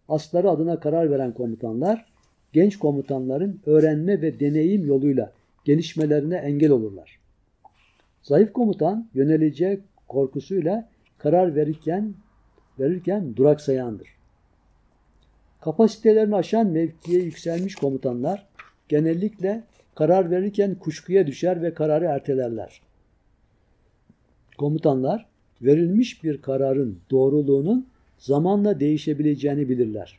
Asları 0.09 0.51
adına 0.51 0.81
karar 0.81 1.11
veren 1.11 1.33
komutanlar, 1.33 2.07
genç 2.53 2.79
komutanların 2.79 3.61
öğrenme 3.67 4.23
ve 4.23 4.41
deneyim 4.41 4.87
yoluyla 4.87 5.33
gelişmelerine 5.65 6.37
engel 6.37 6.71
olurlar. 6.71 7.19
Zayıf 8.23 8.53
komutan 8.53 9.09
yöneleceği 9.15 9.81
korkusuyla 10.09 10.89
karar 11.19 11.55
verirken, 11.55 12.15
verirken 12.79 13.37
duraksayandır. 13.37 14.09
Kapasitelerini 15.61 16.37
aşan 16.37 16.67
mevkiye 16.67 17.23
yükselmiş 17.23 17.75
komutanlar 17.75 18.47
genellikle 18.89 19.65
karar 19.95 20.31
verirken 20.31 20.75
kuşkuya 20.75 21.27
düşer 21.27 21.63
ve 21.63 21.75
kararı 21.75 22.05
ertelerler. 22.05 22.81
Komutanlar 24.59 25.27
verilmiş 25.63 26.25
bir 26.25 26.43
kararın 26.43 26.99
doğruluğunun 27.11 27.87
zamanla 28.19 28.81
değişebileceğini 28.81 29.69
bilirler. 29.69 30.19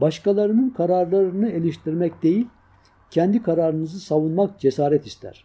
Başkalarının 0.00 0.70
kararlarını 0.70 1.48
eleştirmek 1.50 2.22
değil, 2.22 2.48
kendi 3.10 3.42
kararınızı 3.42 4.00
savunmak 4.00 4.60
cesaret 4.60 5.06
ister. 5.06 5.44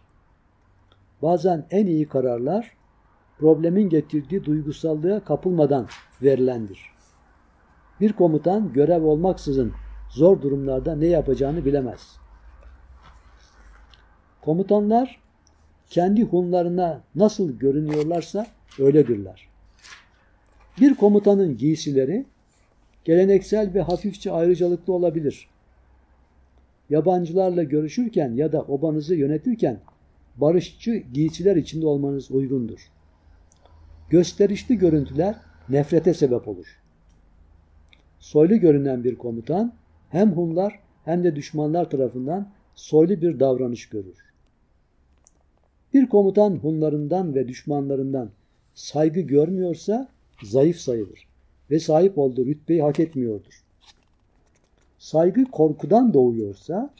Bazen 1.22 1.66
en 1.70 1.86
iyi 1.86 2.08
kararlar 2.08 2.72
problemin 3.38 3.88
getirdiği 3.88 4.44
duygusallığa 4.44 5.24
kapılmadan 5.24 5.86
verilendir. 6.22 6.80
Bir 8.00 8.12
komutan 8.12 8.72
görev 8.72 9.02
olmaksızın 9.02 9.72
zor 10.10 10.42
durumlarda 10.42 10.96
ne 10.96 11.06
yapacağını 11.06 11.64
bilemez. 11.64 12.16
Komutanlar 14.40 15.20
kendi 15.90 16.22
hunlarına 16.24 17.00
nasıl 17.14 17.58
görünüyorlarsa 17.58 18.46
öyledirler. 18.78 19.53
Bir 20.80 20.94
komutanın 20.94 21.56
giysileri 21.56 22.26
geleneksel 23.04 23.74
ve 23.74 23.80
hafifçe 23.80 24.32
ayrıcalıklı 24.32 24.92
olabilir. 24.92 25.48
Yabancılarla 26.90 27.62
görüşürken 27.62 28.32
ya 28.32 28.52
da 28.52 28.62
obanızı 28.62 29.14
yönetirken 29.14 29.80
barışçı 30.36 31.02
giysiler 31.12 31.56
içinde 31.56 31.86
olmanız 31.86 32.30
uygundur. 32.30 32.90
Gösterişli 34.10 34.78
görüntüler 34.78 35.36
nefrete 35.68 36.14
sebep 36.14 36.48
olur. 36.48 36.80
Soylu 38.18 38.56
görünen 38.56 39.04
bir 39.04 39.14
komutan 39.14 39.72
hem 40.10 40.32
Hunlar 40.32 40.80
hem 41.04 41.24
de 41.24 41.36
düşmanlar 41.36 41.90
tarafından 41.90 42.48
soylu 42.74 43.20
bir 43.20 43.40
davranış 43.40 43.88
görür. 43.88 44.16
Bir 45.94 46.06
komutan 46.06 46.56
Hunlarından 46.56 47.34
ve 47.34 47.48
düşmanlarından 47.48 48.30
saygı 48.74 49.20
görmüyorsa 49.20 50.08
zayıf 50.42 50.76
sayılır 50.76 51.28
ve 51.70 51.78
sahip 51.78 52.18
olduğu 52.18 52.46
rütbeyi 52.46 52.82
hak 52.82 53.00
etmiyordur. 53.00 53.64
Saygı 54.98 55.44
korkudan 55.44 56.14
doğuyorsa 56.14 56.90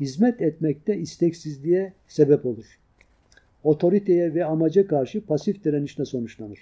hizmet 0.00 0.42
etmekte 0.42 0.96
isteksizliğe 0.96 1.92
sebep 2.08 2.46
olur. 2.46 2.78
Otoriteye 3.64 4.34
ve 4.34 4.44
amaca 4.44 4.86
karşı 4.86 5.26
pasif 5.26 5.64
direnişle 5.64 6.04
sonuçlanır. 6.04 6.58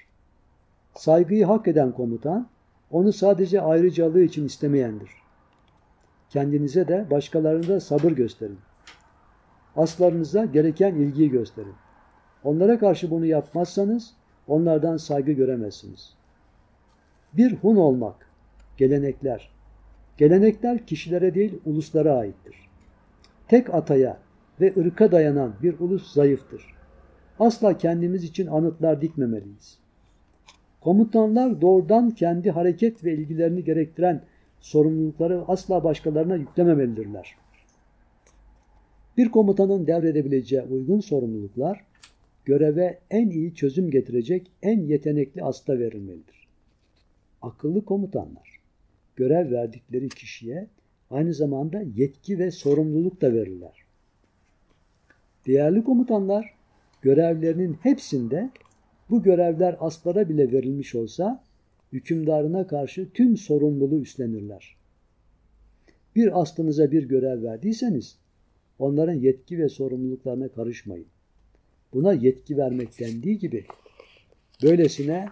Saygıyı 0.95 1.45
hak 1.45 1.69
eden 1.69 1.93
komutan 1.93 2.49
onu 2.91 3.13
sadece 3.13 3.61
ayrıcalığı 3.61 4.23
için 4.23 4.47
istemeyendir. 4.47 5.11
Kendinize 6.31 6.89
de 6.89 7.07
başkalarına 7.11 7.69
da 7.69 7.81
sabır 7.81 8.13
gösterin. 8.13 8.59
Aslarınıza 9.77 10.45
gereken 10.45 10.95
ilgiyi 10.95 11.31
gösterin. 11.31 11.75
Onlara 12.45 12.79
karşı 12.79 13.11
bunu 13.11 13.27
yapmazsanız 13.27 14.15
onlardan 14.49 14.97
saygı 14.97 15.33
göremezsiniz. 15.33 16.15
Bir 17.33 17.53
Hun 17.53 17.77
olmak, 17.77 18.27
gelenekler. 18.77 19.51
Gelenekler 20.19 20.87
kişilere 20.87 21.35
değil 21.35 21.61
uluslara 21.65 22.17
aittir. 22.17 22.57
Tek 23.49 23.75
ataya 23.75 24.19
ve 24.61 24.75
ırka 24.77 25.13
dayanan 25.13 25.53
bir 25.63 25.79
ulus 25.79 26.13
zayıftır. 26.13 26.75
Asla 27.39 27.79
kendimiz 27.79 28.25
için 28.25 28.47
anıtlar 28.47 29.01
dikmemeliyiz. 29.01 29.79
Komutanlar 30.81 31.61
doğrudan 31.61 32.11
kendi 32.11 32.51
hareket 32.51 33.05
ve 33.05 33.13
ilgilerini 33.13 33.65
gerektiren 33.65 34.23
sorumlulukları 34.61 35.45
asla 35.49 35.85
başkalarına 35.85 36.37
yüklememelidirler. 36.37 37.37
Bir 39.17 39.31
komutanın 39.31 39.87
devredebileceği 39.87 40.63
uygun 40.63 41.01
sorumluluklar 41.01 41.85
göreve 42.45 42.99
en 43.11 43.31
iyi 43.31 43.55
çözüm 43.55 43.91
getirecek 43.91 44.51
en 44.63 44.81
yetenekli 44.81 45.43
asta 45.43 45.79
verilmelidir. 45.79 46.49
Akıllı 47.43 47.85
komutanlar 47.85 48.61
görev 49.17 49.51
verdikleri 49.51 50.09
kişiye 50.09 50.67
aynı 51.11 51.35
zamanda 51.35 51.83
yetki 51.97 52.39
ve 52.39 52.51
sorumluluk 52.51 53.21
da 53.21 53.35
verirler. 53.35 53.85
Değerli 55.47 55.85
komutanlar 55.85 56.55
görevlerinin 57.03 57.73
hepsinde 57.73 58.51
bu 59.11 59.23
görevler 59.23 59.77
aslara 59.81 60.29
bile 60.29 60.53
verilmiş 60.53 60.95
olsa 60.95 61.45
hükümdarına 61.93 62.67
karşı 62.67 63.11
tüm 63.15 63.37
sorumluluğu 63.37 64.01
üstlenirler. 64.01 64.77
Bir 66.17 66.41
aslınıza 66.41 66.91
bir 66.91 67.09
görev 67.09 67.43
verdiyseniz 67.43 68.19
onların 68.79 69.15
yetki 69.15 69.59
ve 69.59 69.69
sorumluluklarına 69.69 70.49
karışmayın. 70.49 71.14
Buna 71.95 72.13
yetki 72.13 72.57
vermek 72.57 73.01
dendiği 73.01 73.39
gibi 73.39 73.65
böylesine 74.63 75.29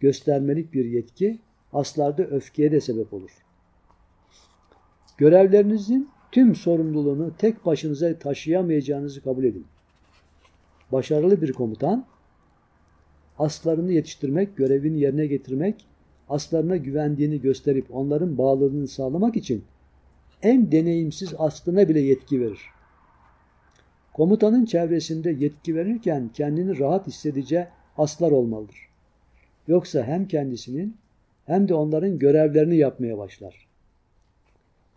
göstermelik 0.00 0.74
bir 0.74 0.84
yetki 0.84 1.38
aslarda 1.72 2.22
öfkeye 2.22 2.72
de 2.72 2.80
sebep 2.80 3.12
olur. 3.12 3.30
Görevlerinizin 5.16 6.08
tüm 6.32 6.54
sorumluluğunu 6.54 7.32
tek 7.38 7.66
başınıza 7.66 8.18
taşıyamayacağınızı 8.18 9.22
kabul 9.22 9.44
edin. 9.44 9.66
Başarılı 10.92 11.42
bir 11.42 11.52
komutan 11.52 12.06
aslarını 13.38 13.92
yetiştirmek, 13.92 14.56
görevini 14.56 15.00
yerine 15.00 15.26
getirmek, 15.26 15.86
aslarına 16.28 16.76
güvendiğini 16.76 17.40
gösterip 17.40 17.86
onların 17.90 18.38
bağlılığını 18.38 18.88
sağlamak 18.88 19.36
için 19.36 19.64
en 20.42 20.72
deneyimsiz 20.72 21.34
aslına 21.38 21.88
bile 21.88 22.00
yetki 22.00 22.40
verir. 22.40 22.77
Komutanın 24.18 24.64
çevresinde 24.64 25.30
yetki 25.30 25.74
verirken 25.74 26.30
kendini 26.34 26.78
rahat 26.78 27.06
hissedeceği 27.06 27.66
aslar 27.98 28.30
olmalıdır. 28.30 28.88
Yoksa 29.68 30.04
hem 30.04 30.28
kendisinin 30.28 30.96
hem 31.46 31.68
de 31.68 31.74
onların 31.74 32.18
görevlerini 32.18 32.76
yapmaya 32.76 33.18
başlar. 33.18 33.68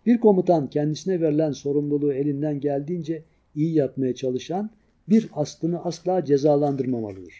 Bir 0.05 0.17
komutan 0.19 0.69
kendisine 0.69 1.21
verilen 1.21 1.51
sorumluluğu 1.51 2.13
elinden 2.13 2.59
geldiğince 2.59 3.23
iyi 3.55 3.73
yapmaya 3.73 4.15
çalışan 4.15 4.69
bir 5.09 5.29
aslını 5.33 5.85
asla 5.85 6.25
cezalandırmamalıdır. 6.25 7.33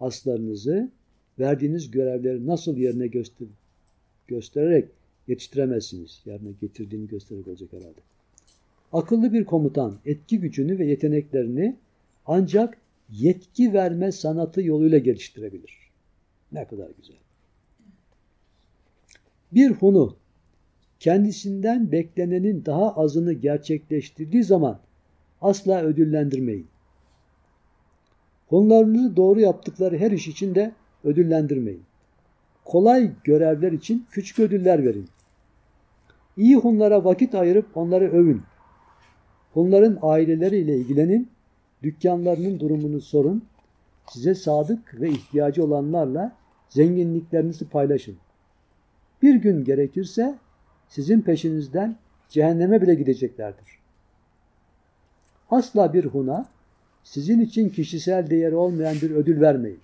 Aslarınızı 0.00 0.90
verdiğiniz 1.38 1.90
görevleri 1.90 2.46
nasıl 2.46 2.76
yerine 2.76 3.06
göster 3.06 3.48
göstererek 4.26 4.88
yetiştiremezsiniz. 5.28 6.22
Yerine 6.24 6.50
getirdiğini 6.60 7.06
göstererek 7.06 7.48
olacak 7.48 7.72
herhalde. 7.72 8.13
Akıllı 8.94 9.32
bir 9.32 9.44
komutan 9.44 9.94
etki 10.06 10.40
gücünü 10.40 10.78
ve 10.78 10.86
yeteneklerini 10.86 11.76
ancak 12.26 12.78
yetki 13.10 13.72
verme 13.72 14.12
sanatı 14.12 14.62
yoluyla 14.62 14.98
geliştirebilir. 14.98 15.90
Ne 16.52 16.66
kadar 16.66 16.90
güzel. 16.96 17.16
Bir 19.52 19.70
Hun'u 19.70 20.16
kendisinden 21.00 21.92
beklenenin 21.92 22.64
daha 22.64 22.96
azını 22.96 23.32
gerçekleştirdiği 23.32 24.44
zaman 24.44 24.78
asla 25.40 25.82
ödüllendirmeyin. 25.82 26.66
Hunlarınızı 28.46 29.16
doğru 29.16 29.40
yaptıkları 29.40 29.98
her 29.98 30.10
iş 30.10 30.28
için 30.28 30.54
de 30.54 30.72
ödüllendirmeyin. 31.04 31.82
Kolay 32.64 33.10
görevler 33.24 33.72
için 33.72 34.06
küçük 34.10 34.38
ödüller 34.38 34.84
verin. 34.84 35.08
İyi 36.36 36.56
Hunlara 36.56 37.04
vakit 37.04 37.34
ayırıp 37.34 37.76
onları 37.76 38.10
övün. 38.10 38.42
Hunların 39.54 39.98
aileleriyle 40.02 40.76
ilgilenin, 40.76 41.28
dükkanlarının 41.82 42.60
durumunu 42.60 43.00
sorun, 43.00 43.44
size 44.10 44.34
sadık 44.34 45.00
ve 45.00 45.10
ihtiyacı 45.10 45.64
olanlarla 45.64 46.36
zenginliklerinizi 46.68 47.68
paylaşın. 47.68 48.16
Bir 49.22 49.34
gün 49.34 49.64
gerekirse 49.64 50.38
sizin 50.88 51.20
peşinizden 51.20 51.96
cehenneme 52.28 52.82
bile 52.82 52.94
gideceklerdir. 52.94 53.78
Asla 55.50 55.92
bir 55.92 56.04
Hun'a 56.04 56.46
sizin 57.04 57.40
için 57.40 57.68
kişisel 57.68 58.30
değeri 58.30 58.54
olmayan 58.54 58.96
bir 59.02 59.10
ödül 59.10 59.40
vermeyin. 59.40 59.80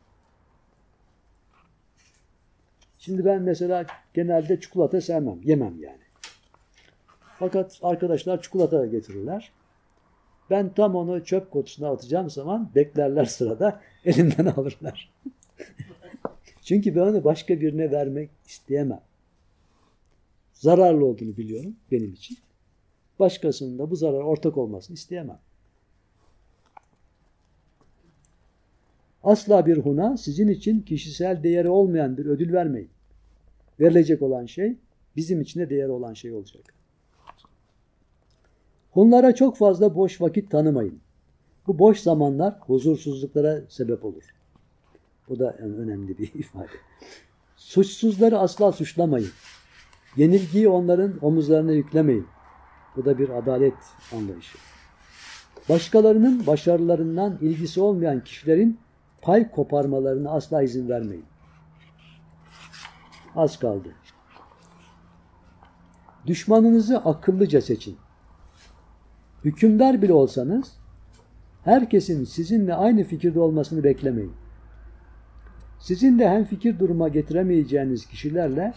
Şimdi 2.98 3.24
ben 3.24 3.42
mesela 3.42 3.86
genelde 4.14 4.60
çikolata 4.60 5.00
sevmem, 5.00 5.38
yemem 5.42 5.82
yani. 5.82 6.00
Fakat 7.38 7.78
arkadaşlar 7.82 8.42
çikolata 8.42 8.86
getirirler. 8.86 9.52
Ben 10.50 10.74
tam 10.74 10.94
onu 10.94 11.24
çöp 11.24 11.50
kutusuna 11.50 11.90
atacağım 11.90 12.30
zaman 12.30 12.70
beklerler 12.74 13.24
sırada 13.24 13.80
elimden 14.04 14.46
alırlar. 14.46 15.12
Çünkü 16.62 16.94
ben 16.94 17.00
onu 17.00 17.24
başka 17.24 17.60
birine 17.60 17.90
vermek 17.90 18.30
isteyemem. 18.46 19.00
Zararlı 20.52 21.06
olduğunu 21.06 21.36
biliyorum 21.36 21.76
benim 21.90 22.12
için. 22.12 22.38
Başkasının 23.18 23.78
da 23.78 23.90
bu 23.90 23.96
zarar 23.96 24.20
ortak 24.20 24.56
olmasını 24.56 24.94
isteyemem. 24.94 25.38
Asla 29.22 29.66
bir 29.66 29.78
huna 29.78 30.16
sizin 30.16 30.48
için 30.48 30.80
kişisel 30.80 31.42
değeri 31.42 31.68
olmayan 31.68 32.16
bir 32.16 32.26
ödül 32.26 32.52
vermeyin. 32.52 32.90
Verilecek 33.80 34.22
olan 34.22 34.46
şey 34.46 34.76
bizim 35.16 35.40
için 35.40 35.60
de 35.60 35.70
değeri 35.70 35.90
olan 35.90 36.14
şey 36.14 36.32
olacak. 36.32 36.79
Hunlara 38.90 39.34
çok 39.34 39.56
fazla 39.56 39.94
boş 39.94 40.20
vakit 40.20 40.50
tanımayın. 40.50 41.00
Bu 41.66 41.78
boş 41.78 42.00
zamanlar 42.00 42.54
huzursuzluklara 42.60 43.60
sebep 43.68 44.04
olur. 44.04 44.34
Bu 45.28 45.38
da 45.38 45.56
en 45.60 45.74
önemli 45.74 46.18
bir 46.18 46.34
ifade. 46.34 46.70
Suçsuzları 47.56 48.38
asla 48.38 48.72
suçlamayın. 48.72 49.30
Yenilgiyi 50.16 50.68
onların 50.68 51.24
omuzlarına 51.24 51.72
yüklemeyin. 51.72 52.26
Bu 52.96 53.04
da 53.04 53.18
bir 53.18 53.28
adalet 53.28 53.74
anlayışı. 54.12 54.58
Başkalarının 55.68 56.46
başarılarından 56.46 57.38
ilgisi 57.40 57.80
olmayan 57.80 58.24
kişilerin 58.24 58.78
pay 59.22 59.50
koparmalarına 59.50 60.30
asla 60.30 60.62
izin 60.62 60.88
vermeyin. 60.88 61.24
Az 63.36 63.58
kaldı. 63.58 63.88
Düşmanınızı 66.26 66.98
akıllıca 66.98 67.60
seçin. 67.60 67.96
Hükümdar 69.44 70.02
bile 70.02 70.12
olsanız 70.12 70.72
herkesin 71.64 72.24
sizinle 72.24 72.74
aynı 72.74 73.04
fikirde 73.04 73.40
olmasını 73.40 73.84
beklemeyin. 73.84 74.32
Sizin 75.78 76.18
de 76.18 76.28
hem 76.28 76.44
fikir 76.44 76.78
duruma 76.78 77.08
getiremeyeceğiniz 77.08 78.06
kişilerle 78.06 78.74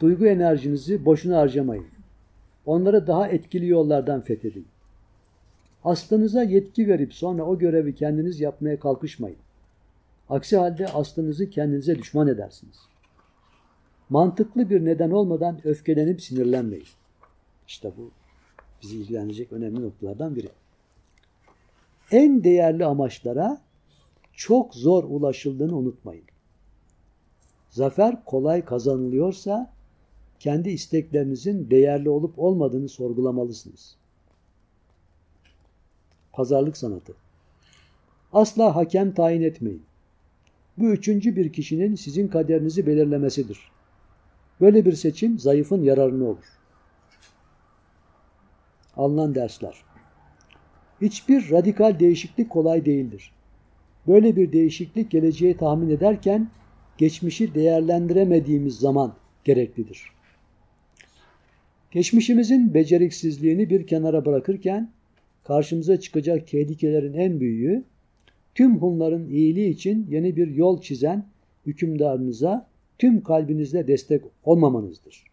duygu 0.00 0.26
enerjinizi 0.26 1.04
boşuna 1.04 1.38
harcamayın. 1.38 1.86
Onları 2.66 3.06
daha 3.06 3.28
etkili 3.28 3.68
yollardan 3.68 4.20
fethedin. 4.20 4.66
Aslınıza 5.84 6.42
yetki 6.42 6.88
verip 6.88 7.14
sonra 7.14 7.42
o 7.42 7.58
görevi 7.58 7.94
kendiniz 7.94 8.40
yapmaya 8.40 8.80
kalkışmayın. 8.80 9.38
Aksi 10.28 10.56
halde 10.56 10.88
aslınızı 10.88 11.50
kendinize 11.50 11.98
düşman 11.98 12.28
edersiniz. 12.28 12.76
Mantıklı 14.08 14.70
bir 14.70 14.84
neden 14.84 15.10
olmadan 15.10 15.60
öfkelenip 15.64 16.22
sinirlenmeyin. 16.22 16.86
İşte 17.66 17.92
bu 17.96 18.10
bizi 18.82 18.96
ilgilenecek 18.96 19.52
önemli 19.52 19.82
noktalardan 19.82 20.36
biri. 20.36 20.48
En 22.10 22.44
değerli 22.44 22.84
amaçlara 22.84 23.60
çok 24.32 24.74
zor 24.74 25.04
ulaşıldığını 25.04 25.76
unutmayın. 25.76 26.24
Zafer 27.70 28.24
kolay 28.24 28.64
kazanılıyorsa 28.64 29.72
kendi 30.38 30.70
isteklerinizin 30.70 31.70
değerli 31.70 32.10
olup 32.10 32.38
olmadığını 32.38 32.88
sorgulamalısınız. 32.88 33.96
Pazarlık 36.32 36.76
sanatı. 36.76 37.14
Asla 38.32 38.76
hakem 38.76 39.14
tayin 39.14 39.42
etmeyin. 39.42 39.82
Bu 40.78 40.90
üçüncü 40.90 41.36
bir 41.36 41.52
kişinin 41.52 41.94
sizin 41.94 42.28
kaderinizi 42.28 42.86
belirlemesidir. 42.86 43.58
Böyle 44.60 44.84
bir 44.84 44.92
seçim 44.92 45.38
zayıfın 45.38 45.82
yararına 45.82 46.24
olur. 46.24 46.61
Alınan 48.96 49.34
dersler. 49.34 49.74
Hiçbir 51.00 51.50
radikal 51.50 51.98
değişiklik 52.00 52.50
kolay 52.50 52.84
değildir. 52.84 53.32
Böyle 54.06 54.36
bir 54.36 54.52
değişiklik 54.52 55.10
geleceği 55.10 55.56
tahmin 55.56 55.90
ederken 55.90 56.48
geçmişi 56.98 57.54
değerlendiremediğimiz 57.54 58.78
zaman 58.78 59.14
gereklidir. 59.44 60.12
Geçmişimizin 61.90 62.74
beceriksizliğini 62.74 63.70
bir 63.70 63.86
kenara 63.86 64.24
bırakırken 64.24 64.90
karşımıza 65.44 66.00
çıkacak 66.00 66.48
tehlikelerin 66.48 67.14
en 67.14 67.40
büyüğü 67.40 67.84
tüm 68.54 68.78
Hunların 68.78 69.28
iyiliği 69.28 69.70
için 69.70 70.06
yeni 70.10 70.36
bir 70.36 70.54
yol 70.54 70.80
çizen 70.80 71.26
hükümdarınıza 71.66 72.68
tüm 72.98 73.22
kalbinizle 73.22 73.86
destek 73.86 74.22
olmamanızdır. 74.44 75.24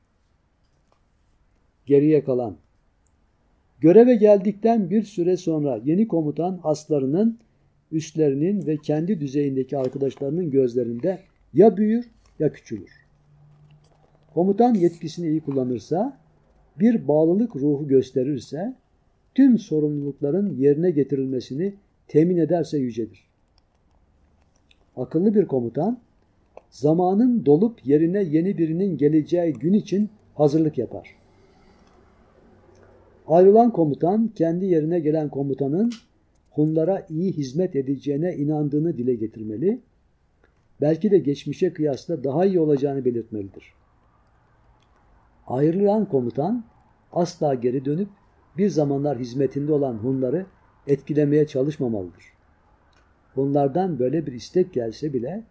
Geriye 1.86 2.24
kalan 2.24 2.58
Göreve 3.82 4.16
geldikten 4.16 4.90
bir 4.90 5.04
süre 5.04 5.38
sonra 5.38 5.80
yeni 5.86 6.08
komutan 6.08 6.60
aslarının, 6.64 7.40
üstlerinin 7.92 8.68
ve 8.68 8.78
kendi 8.78 9.20
düzeyindeki 9.20 9.78
arkadaşlarının 9.78 10.52
gözlerinde 10.52 11.20
ya 11.54 11.78
büyür 11.78 12.10
ya 12.40 12.52
küçülür. 12.54 12.92
Komutan 14.34 14.74
yetkisini 14.74 15.28
iyi 15.28 15.42
kullanırsa, 15.42 16.18
bir 16.80 17.08
bağlılık 17.08 17.56
ruhu 17.56 17.88
gösterirse, 17.88 18.76
tüm 19.36 19.58
sorumlulukların 19.58 20.56
yerine 20.58 20.92
getirilmesini 20.92 21.74
temin 22.08 22.38
ederse 22.38 22.78
yücedir. 22.78 23.30
Akıllı 24.96 25.36
bir 25.36 25.46
komutan, 25.46 26.00
zamanın 26.70 27.46
dolup 27.46 27.86
yerine 27.86 28.24
yeni 28.24 28.58
birinin 28.58 28.98
geleceği 28.98 29.54
gün 29.54 29.74
için 29.74 30.10
hazırlık 30.36 30.78
yapar. 30.78 31.19
Ayrılan 33.30 33.72
komutan 33.72 34.28
kendi 34.28 34.66
yerine 34.66 35.00
gelen 35.00 35.30
komutanın 35.30 35.92
Hunlara 36.52 37.06
iyi 37.10 37.32
hizmet 37.32 37.76
edeceğine 37.76 38.36
inandığını 38.36 38.98
dile 38.98 39.16
getirmeli, 39.16 39.82
belki 40.82 41.12
de 41.12 41.18
geçmişe 41.18 41.74
kıyasla 41.74 42.24
daha 42.24 42.46
iyi 42.46 42.60
olacağını 42.60 43.06
belirtmelidir. 43.06 43.74
Ayrılan 45.48 46.06
komutan 46.06 46.64
asla 47.14 47.54
geri 47.54 47.86
dönüp 47.86 48.08
bir 48.58 48.70
zamanlar 48.70 49.20
hizmetinde 49.20 49.74
olan 49.74 49.94
Hunları 49.94 50.46
etkilemeye 50.88 51.48
çalışmamalıdır. 51.48 52.24
Hunlardan 53.36 54.00
böyle 54.00 54.26
bir 54.26 54.34
istek 54.34 54.74
gelse 54.74 55.14
bile 55.14 55.44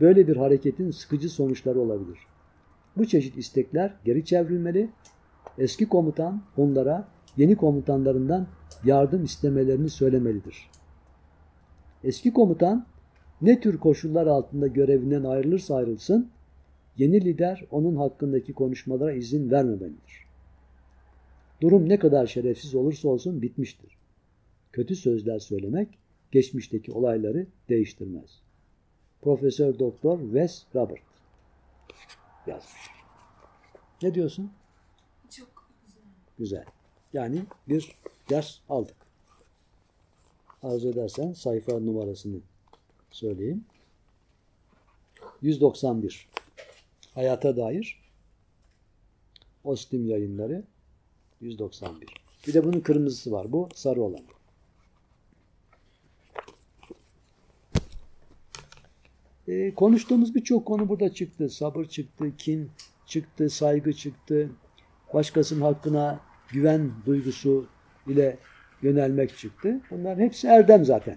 böyle 0.00 0.28
bir 0.28 0.36
hareketin 0.36 0.90
sıkıcı 0.90 1.28
sonuçları 1.28 1.80
olabilir. 1.80 2.18
Bu 2.96 3.06
çeşit 3.06 3.38
istekler 3.38 3.94
geri 4.04 4.24
çevrilmeli, 4.24 4.90
eski 5.58 5.88
komutan 5.88 6.42
Hunlara 6.54 7.13
yeni 7.36 7.56
komutanlarından 7.56 8.46
yardım 8.84 9.24
istemelerini 9.24 9.90
söylemelidir. 9.90 10.70
Eski 12.04 12.32
komutan 12.32 12.86
ne 13.42 13.60
tür 13.60 13.78
koşullar 13.78 14.26
altında 14.26 14.66
görevinden 14.66 15.24
ayrılırsa 15.24 15.74
ayrılsın, 15.74 16.30
yeni 16.96 17.24
lider 17.24 17.64
onun 17.70 17.96
hakkındaki 17.96 18.52
konuşmalara 18.52 19.12
izin 19.12 19.50
vermemelidir. 19.50 20.24
Durum 21.60 21.88
ne 21.88 21.98
kadar 21.98 22.26
şerefsiz 22.26 22.74
olursa 22.74 23.08
olsun 23.08 23.42
bitmiştir. 23.42 23.98
Kötü 24.72 24.96
sözler 24.96 25.38
söylemek 25.38 25.98
geçmişteki 26.32 26.92
olayları 26.92 27.46
değiştirmez. 27.68 28.40
Profesör 29.22 29.78
Doktor 29.78 30.20
Wes 30.20 30.64
Robert 30.74 31.02
yazmış. 32.46 32.90
Ne 34.02 34.14
diyorsun? 34.14 34.50
Çok 35.30 35.70
güzel. 35.86 36.02
Güzel. 36.38 36.64
Yani 37.14 37.42
bir 37.68 37.92
ders 38.30 38.58
aldık. 38.68 38.96
Arzu 40.62 40.88
edersen 40.88 41.32
sayfa 41.32 41.78
numarasını 41.78 42.40
söyleyeyim. 43.10 43.64
191. 45.42 46.28
Hayata 47.14 47.56
dair 47.56 48.02
Ostim 49.64 50.06
yayınları 50.06 50.64
191. 51.40 52.08
Bir 52.46 52.54
de 52.54 52.64
bunun 52.64 52.80
kırmızısı 52.80 53.32
var. 53.32 53.52
Bu 53.52 53.68
sarı 53.74 54.02
olan. 54.02 54.20
Ee, 59.48 59.74
konuştuğumuz 59.74 60.34
birçok 60.34 60.66
konu 60.66 60.88
burada 60.88 61.14
çıktı. 61.14 61.50
Sabır 61.50 61.84
çıktı, 61.84 62.36
kin 62.38 62.70
çıktı, 63.06 63.50
saygı 63.50 63.92
çıktı. 63.92 64.50
Başkasının 65.14 65.60
hakkına 65.60 66.33
güven 66.48 66.90
duygusu 67.06 67.66
ile 68.06 68.38
yönelmek 68.82 69.36
çıktı. 69.36 69.80
Bunların 69.90 70.22
hepsi 70.22 70.46
erdem 70.48 70.84
zaten. 70.84 71.16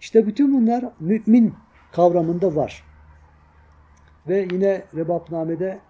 İşte 0.00 0.26
bütün 0.26 0.54
bunlar 0.54 0.84
mümin 1.00 1.54
kavramında 1.92 2.56
var. 2.56 2.84
Ve 4.28 4.48
yine 4.52 4.82
Rebapname'de 4.96 5.80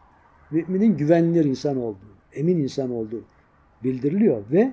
müminin 0.50 0.96
güvenilir 0.96 1.44
insan 1.44 1.76
olduğu, 1.76 2.16
emin 2.32 2.58
insan 2.58 2.90
olduğu 2.90 3.24
bildiriliyor 3.84 4.44
ve 4.52 4.72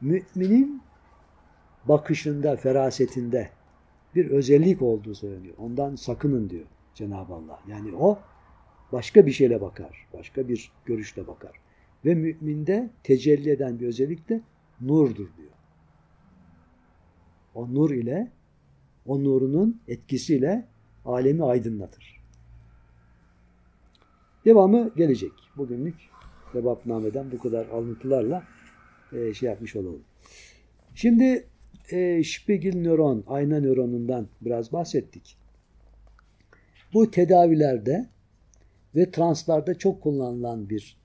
müminin 0.00 0.82
bakışında, 1.84 2.56
ferasetinde 2.56 3.50
bir 4.14 4.30
özellik 4.30 4.82
olduğu 4.82 5.14
söyleniyor. 5.14 5.54
Ondan 5.58 5.96
sakının 5.96 6.50
diyor 6.50 6.66
Cenab-ı 6.94 7.34
Allah. 7.34 7.60
Yani 7.68 7.96
o 7.96 8.18
başka 8.92 9.26
bir 9.26 9.32
şeyle 9.32 9.60
bakar, 9.60 10.06
başka 10.12 10.48
bir 10.48 10.72
görüşle 10.84 11.26
bakar. 11.26 11.65
Ve 12.04 12.14
müminde 12.14 12.90
tecelli 13.02 13.50
eden 13.50 13.80
bir 13.80 13.86
özellik 13.86 14.28
de 14.28 14.40
nurdur 14.80 15.28
diyor. 15.36 15.50
O 17.54 17.74
nur 17.74 17.90
ile, 17.90 18.32
o 19.06 19.24
nurunun 19.24 19.80
etkisiyle 19.88 20.68
alemi 21.04 21.44
aydınlatır. 21.44 22.20
Devamı 24.44 24.90
gelecek. 24.96 25.32
Bugünlük 25.56 25.94
Rebapname'den 26.54 27.32
bu 27.32 27.38
kadar 27.38 27.66
alıntılarla 27.66 28.44
e, 29.12 29.34
şey 29.34 29.48
yapmış 29.48 29.76
olalım. 29.76 30.02
Şimdi 30.94 31.46
e, 31.90 32.24
Spiegel 32.24 32.76
nöron, 32.76 33.24
ayna 33.26 33.60
nöronundan 33.60 34.28
biraz 34.40 34.72
bahsettik. 34.72 35.36
Bu 36.94 37.10
tedavilerde 37.10 38.06
ve 38.96 39.10
translarda 39.10 39.78
çok 39.78 40.02
kullanılan 40.02 40.68
bir 40.68 40.96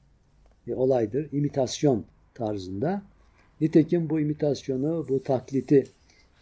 e, 0.68 0.76
olaydır. 0.76 1.30
İmitasyon 1.32 2.06
tarzında. 2.34 3.02
Nitekim 3.62 4.10
bu 4.10 4.20
imitasyonu, 4.20 5.06
bu 5.10 5.24
taklidi 5.24 5.88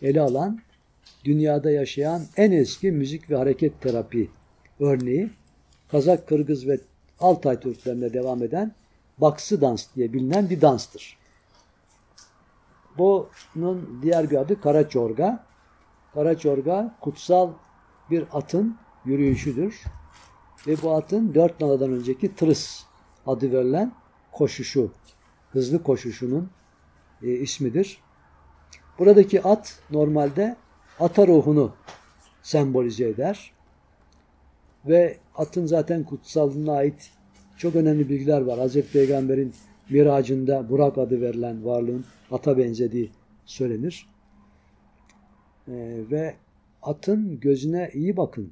ele 0.02 0.22
alan 0.22 0.60
dünyada 1.26 1.72
yaşayan 1.72 2.22
en 2.38 2.52
eski 2.52 2.92
müzik 2.92 3.30
ve 3.30 3.36
hareket 3.36 3.82
terapi 3.82 4.30
örneği 4.80 5.30
Kazak, 5.92 6.28
Kırgız 6.28 6.68
ve 6.68 6.80
Altay 7.20 7.60
Türklerinde 7.60 8.14
devam 8.14 8.44
eden 8.44 8.76
baksı 9.18 9.62
dans 9.62 9.96
diye 9.96 10.14
bilinen 10.14 10.50
bir 10.50 10.62
danstır. 10.62 11.18
Bunun 12.98 14.00
diğer 14.02 14.30
bir 14.30 14.36
adı 14.36 14.62
Karaçorga. 14.62 15.44
Karaçorga 16.14 16.96
kutsal 17.02 17.52
bir 18.12 18.26
atın 18.32 18.78
yürüyüşüdür. 19.06 19.84
Ve 20.68 20.82
bu 20.82 20.92
atın 20.92 21.34
dört 21.34 21.62
naladan 21.62 21.94
önceki 21.94 22.36
tırıs 22.36 22.84
adı 23.26 23.52
verilen 23.52 23.92
koşuşu, 24.32 24.92
hızlı 25.52 25.84
koşuşunun 25.84 26.50
e, 27.24 27.32
ismidir. 27.32 28.02
Buradaki 29.00 29.42
at 29.42 29.80
normalde 29.92 30.56
ata 31.00 31.28
ruhunu 31.28 31.74
sembolize 32.42 33.08
eder. 33.08 33.52
Ve 34.86 35.18
atın 35.36 35.66
zaten 35.66 36.04
kutsallığına 36.04 36.74
ait 36.74 37.12
çok 37.58 37.76
önemli 37.76 38.10
bilgiler 38.10 38.42
var. 38.42 38.60
Hazreti 38.60 38.92
Peygamber'in 38.92 39.54
miracında 39.90 40.70
Burak 40.70 40.98
adı 40.98 41.22
verilen 41.22 41.66
varlığın 41.66 42.06
ata 42.32 42.58
benzediği 42.58 43.12
söylenir. 43.46 44.10
Ee, 45.68 46.04
ve 46.12 46.36
atın 46.82 47.40
gözüne 47.40 47.90
iyi 47.94 48.18
bakın. 48.18 48.52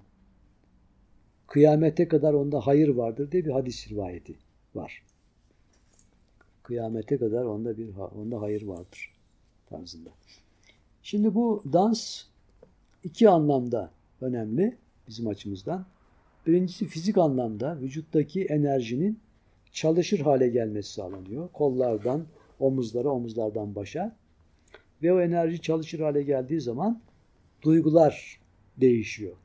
Kıyamete 1.47 2.07
kadar 2.07 2.33
onda 2.33 2.67
hayır 2.67 2.89
vardır 2.89 3.31
diye 3.31 3.45
bir 3.45 3.51
hadis 3.51 3.89
rivayeti 3.89 4.35
var. 4.75 5.03
Kıyamete 6.67 7.17
kadar 7.17 7.43
onda 7.45 7.77
bir 7.77 7.89
onda 7.95 8.41
hayır 8.41 8.67
vardır 8.67 9.13
tarzında. 9.69 10.09
Şimdi 11.03 11.35
bu 11.35 11.63
dans 11.73 12.23
iki 13.03 13.29
anlamda 13.29 13.91
önemli 14.21 14.77
bizim 15.07 15.27
açımızdan. 15.27 15.85
Birincisi 16.47 16.85
fizik 16.85 17.17
anlamda 17.17 17.79
vücuttaki 17.81 18.45
enerjinin 18.45 19.19
çalışır 19.71 20.19
hale 20.19 20.47
gelmesi 20.47 20.93
sağlanıyor. 20.93 21.49
Kollardan 21.53 22.25
omuzlara, 22.59 23.09
omuzlardan 23.09 23.75
başa. 23.75 24.15
Ve 25.03 25.13
o 25.13 25.21
enerji 25.21 25.61
çalışır 25.61 25.99
hale 25.99 26.23
geldiği 26.23 26.61
zaman 26.61 27.01
duygular 27.61 28.39
değişiyor. 28.77 29.35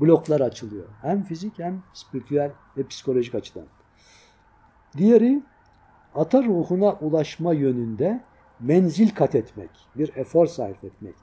Bloklar 0.00 0.40
açılıyor. 0.40 0.88
Hem 1.02 1.22
fizik 1.22 1.58
hem 1.58 1.82
spiritüel 1.94 2.50
ve 2.76 2.86
psikolojik 2.86 3.34
açıdan. 3.34 3.66
Diğeri 4.96 5.42
ata 6.16 6.42
ruhuna 6.42 6.92
ulaşma 6.92 7.52
yönünde 7.52 8.20
menzil 8.60 9.10
kat 9.10 9.34
etmek, 9.34 9.70
bir 9.96 10.16
efor 10.16 10.46
sarf 10.46 10.84
etmek, 10.84 11.14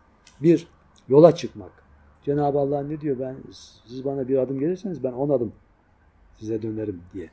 bir 0.41 0.67
yola 1.09 1.35
çıkmak. 1.35 1.71
Cenab-ı 2.25 2.59
Allah 2.59 2.83
ne 2.83 3.01
diyor? 3.01 3.19
Ben 3.19 3.35
siz 3.87 4.05
bana 4.05 4.27
bir 4.27 4.37
adım 4.37 4.59
gelirseniz 4.59 5.03
ben 5.03 5.11
on 5.11 5.29
adım 5.29 5.53
size 6.39 6.61
dönerim 6.61 7.01
diye. 7.13 7.29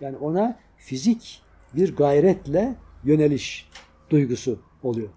Yani 0.00 0.16
ona 0.16 0.58
fizik 0.76 1.42
bir 1.74 1.96
gayretle 1.96 2.74
yöneliş 3.04 3.68
duygusu 4.10 4.58
oluyor. 4.82 5.08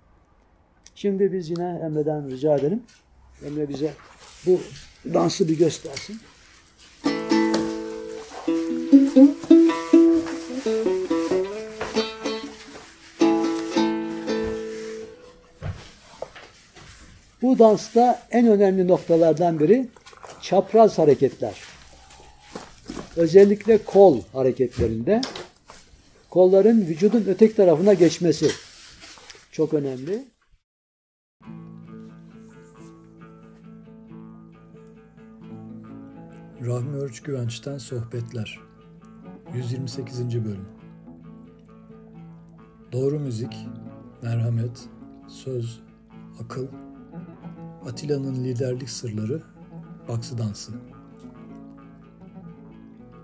Şimdi 0.96 1.34
biz 1.34 1.50
yine 1.50 1.80
Emre'den 1.84 2.30
rica 2.30 2.56
edelim. 2.56 2.84
Emre 3.46 3.70
bize 3.70 3.94
bu 4.46 4.60
dansı 5.14 5.48
bir 5.48 5.58
göstersin. 5.58 6.20
Bu 17.50 17.60
dansta 17.60 18.20
en 18.32 18.48
önemli 18.48 18.88
noktalardan 18.88 19.60
biri 19.60 19.88
çapraz 20.42 20.98
hareketler. 20.98 21.54
Özellikle 23.16 23.78
kol 23.78 24.22
hareketlerinde 24.34 25.22
kolların 26.30 26.82
vücudun 26.82 27.26
öteki 27.28 27.56
tarafına 27.56 27.94
geçmesi 27.94 28.52
çok 29.52 29.74
önemli. 29.74 30.24
Rahmi 36.66 36.98
Örç 36.98 37.22
Güvenç'ten 37.22 37.78
Sohbetler 37.78 38.60
128. 39.56 40.20
Bölüm 40.46 40.66
Doğru 42.92 43.20
müzik, 43.20 43.54
merhamet, 44.22 44.90
söz, 45.28 45.82
akıl, 46.44 46.68
Atilla'nın 47.86 48.36
liderlik 48.36 48.90
sırları, 48.90 49.42
baksı 50.08 50.38
dansı. 50.38 50.72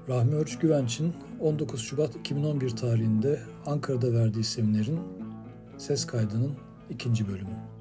Rahmi 0.10 0.36
Örç 0.36 0.60
Güvenç'in 0.60 1.14
19 1.39 1.82
Şubat 1.82 2.16
2011 2.16 2.70
tarihinde 2.70 3.43
Ankara'da 3.66 4.14
verdiği 4.14 4.43
seminerin 4.43 4.99
ses 5.78 6.06
kaydının 6.06 6.51
ikinci 6.89 7.28
bölümü. 7.28 7.74